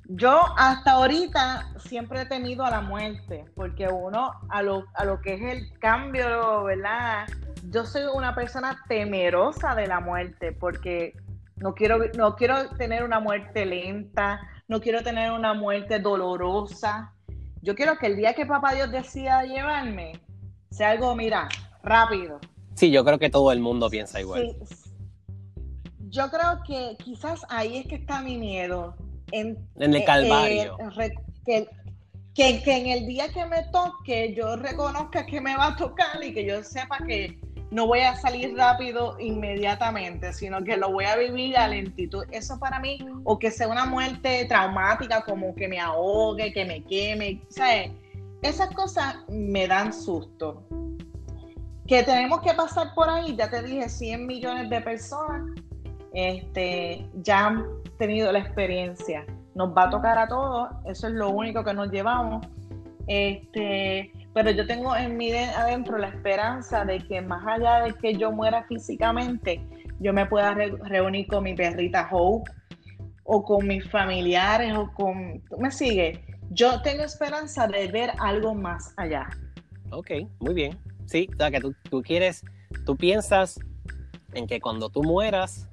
Yo 0.06 0.42
hasta 0.58 0.94
ahorita 0.94 1.74
siempre 1.80 2.22
he 2.22 2.26
temido 2.26 2.66
a 2.66 2.70
la 2.70 2.82
muerte, 2.82 3.46
porque 3.56 3.88
uno, 3.88 4.32
a 4.50 4.62
lo, 4.62 4.86
a 4.94 5.06
lo 5.06 5.22
que 5.22 5.34
es 5.34 5.42
el 5.42 5.80
cambio, 5.80 6.64
¿verdad? 6.64 7.26
Yo 7.69 7.86
soy 7.86 8.04
una 8.13 8.36
persona 8.36 8.78
temerosa 8.88 9.73
de 9.76 9.88
la 9.88 9.99
muerte, 9.99 10.52
porque 10.52 11.13
no 11.56 11.73
quiero, 11.73 11.99
no 12.17 12.36
quiero 12.36 12.69
tener 12.78 13.04
una 13.04 13.19
muerte 13.19 13.65
lenta, 13.65 14.41
no 14.67 14.82
quiero 14.82 15.02
tener 15.02 15.32
una 15.32 15.54
muerte 15.54 15.99
dolorosa. 15.99 17.13
Yo 17.62 17.76
quiero 17.76 17.97
que 17.97 18.08
el 18.08 18.17
día 18.17 18.34
que 18.34 18.45
papá 18.45 18.73
Dios 18.73 18.91
decida 18.91 19.43
llevarme, 19.43 20.19
sea 20.69 20.91
algo, 20.91 21.15
mira, 21.15 21.47
rápido. 21.84 22.39
Sí, 22.76 22.91
yo 22.91 23.06
creo 23.06 23.17
que 23.19 23.30
todo 23.30 23.52
el 23.52 23.60
mundo 23.60 23.89
piensa 23.89 24.19
igual. 24.19 24.58
Yo 26.10 26.30
creo 26.30 26.62
que 26.67 26.97
quizás 27.04 27.45
ahí 27.49 27.78
es 27.78 27.88
que 27.88 27.95
está 27.95 28.21
mi 28.21 28.38
miedo 28.38 28.95
en, 29.32 29.58
el 29.78 29.95
eh, 29.95 30.04
calvario. 30.04 30.78
Eh, 30.99 31.13
que, 32.36 32.62
que, 32.62 32.78
en 32.78 32.88
el 32.88 33.08
día 33.08 33.30
que 33.30 33.45
me 33.45 33.63
toque 33.71 34.34
yo 34.36 34.56
reconozca 34.56 35.26
que 35.26 35.39
me 35.39 35.56
va 35.56 35.67
a 35.67 35.76
tocar 35.76 36.23
y 36.23 36.34
que 36.34 36.45
yo 36.45 36.63
sepa 36.63 36.97
que 37.06 37.39
no 37.74 37.88
voy 37.88 38.02
a 38.02 38.16
salir 38.16 38.56
rápido 38.56 39.18
inmediatamente, 39.20 40.32
sino 40.32 40.64
que 40.64 40.78
lo 40.78 40.92
voy 40.92 41.06
a 41.06 41.16
vivir 41.16 41.58
a 41.58 41.68
lentitud. 41.68 42.24
Eso 42.32 42.60
para 42.60 42.80
mí, 42.80 43.00
o 43.24 43.40
que 43.40 43.50
sea 43.50 43.68
una 43.68 43.86
muerte 43.86 44.46
traumática, 44.46 45.24
como 45.24 45.56
que 45.56 45.68
me 45.68 45.80
ahogue, 45.80 46.54
que 46.54 46.66
me 46.66 46.84
queme, 46.84 47.42
¿sabes? 47.50 47.92
Esas 48.44 48.70
cosas 48.76 49.16
me 49.28 49.68
dan 49.68 49.92
susto. 49.92 50.64
Que 51.88 52.04
tenemos 52.04 52.42
que 52.42 52.54
pasar 52.54 52.94
por 52.94 53.10
ahí, 53.10 53.36
ya 53.36 53.50
te 53.50 53.64
dije, 53.64 53.90
100 53.90 54.28
millones 54.28 54.70
de 54.70 54.80
personas 54.80 55.42
este, 56.14 57.08
ya 57.24 57.66
tenido 57.98 58.32
la 58.32 58.40
experiencia. 58.40 59.26
Nos 59.56 59.76
va 59.76 59.86
a 59.86 59.90
tocar 59.90 60.20
a 60.20 60.28
todos, 60.28 60.70
eso 60.86 61.08
es 61.08 61.14
lo 61.14 61.30
único 61.30 61.64
que 61.64 61.74
nos 61.74 61.90
llevamos. 61.90 62.46
Este, 63.08 64.12
pero 64.34 64.52
yo 64.52 64.66
tengo 64.66 64.96
en 64.96 65.18
mí 65.18 65.32
adentro 65.34 65.98
la 65.98 66.08
esperanza 66.08 66.86
de 66.86 67.00
que 67.00 67.22
más 67.22 67.46
allá 67.46 67.84
de 67.84 67.94
que 67.94 68.16
yo 68.16 68.32
muera 68.32 68.63
físicamente, 68.63 69.62
yo 70.00 70.13
me 70.13 70.26
pueda 70.26 70.54
reunir 70.54 71.28
con 71.28 71.44
mi 71.44 71.54
perrita 71.54 72.08
Hope 72.12 72.50
o 73.24 73.44
con 73.44 73.68
mis 73.68 73.89
familiares 73.89 74.74
o 74.76 74.92
con... 74.94 75.42
¿Tú 75.50 75.58
me 75.58 75.72
sigues? 75.72 76.20
Yo 76.50 76.82
tengo 76.82 77.04
esperanza 77.04 77.68
de 77.68 77.88
ver 77.88 78.12
algo 78.20 78.54
más 78.54 78.94
allá. 78.98 79.28
Ok, 79.92 80.12
muy 80.39 80.54
bien. 80.54 80.78
Sí, 81.06 81.30
o 81.34 81.38
sea 81.38 81.52
que 81.52 81.60
tú, 81.60 81.76
tú 81.89 82.02
quieres, 82.02 82.44
tú 82.86 82.96
piensas 82.96 83.60
en 84.34 84.48
que 84.48 84.60
cuando 84.60 84.89
tú 84.89 85.04
mueras, 85.04 85.70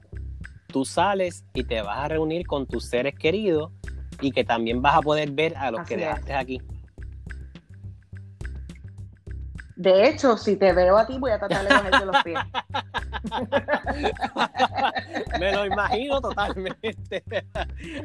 tú 0.66 0.85
sales 0.85 1.45
y 1.55 1.64
te 1.64 1.83
vas 1.83 1.99
a 1.99 2.09
reunir 2.09 2.47
con 2.47 2.66
tus 2.66 2.88
seres 2.88 3.14
queridos 3.14 3.73
y 4.20 4.33
que 4.33 4.45
también 4.45 4.83
vas 4.83 4.97
a 4.97 5.01
poder 5.01 5.31
ver 5.31 5.57
a 5.57 5.70
los 5.70 5.87
que 5.87 5.97
dejaste 5.97 6.35
aquí. 6.35 6.61
De 9.81 10.07
hecho, 10.07 10.37
si 10.37 10.57
te 10.57 10.74
veo 10.74 10.99
a 10.99 11.07
ti, 11.07 11.16
voy 11.18 11.31
a 11.31 11.39
tratar 11.39 11.66
de 11.66 11.74
cogerte 11.74 12.05
los 12.05 12.22
pies. 12.22 12.39
Me 15.41 15.53
lo 15.53 15.64
imagino 15.64 16.20
totalmente. 16.20 17.24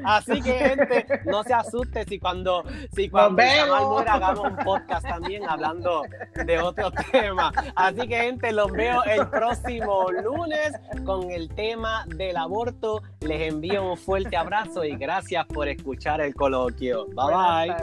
Así 0.06 0.42
que, 0.42 0.54
gente, 0.54 1.06
no 1.26 1.44
se 1.44 1.54
asuste 1.54 2.06
si 2.06 2.18
cuando, 2.18 2.64
si 2.96 3.10
cuando 3.10 3.44
muera 3.90 4.14
hagamos 4.14 4.52
un 4.52 4.56
podcast 4.56 5.06
también 5.06 5.44
hablando 5.50 6.04
de 6.46 6.60
otro 6.60 6.92
tema. 7.12 7.52
Así 7.76 8.08
que, 8.08 8.22
gente, 8.22 8.54
los 8.54 8.72
veo 8.72 9.04
el 9.04 9.28
próximo 9.28 10.10
lunes 10.12 10.80
con 11.04 11.30
el 11.30 11.50
tema 11.56 12.06
del 12.08 12.38
aborto. 12.38 13.04
Les 13.20 13.52
envío 13.52 13.92
un 13.92 13.98
fuerte 13.98 14.38
abrazo 14.38 14.86
y 14.86 14.96
gracias 14.96 15.46
por 15.48 15.68
escuchar 15.68 16.22
el 16.22 16.34
coloquio. 16.36 17.06
bye. 17.08 17.76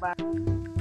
bye. 0.00 0.71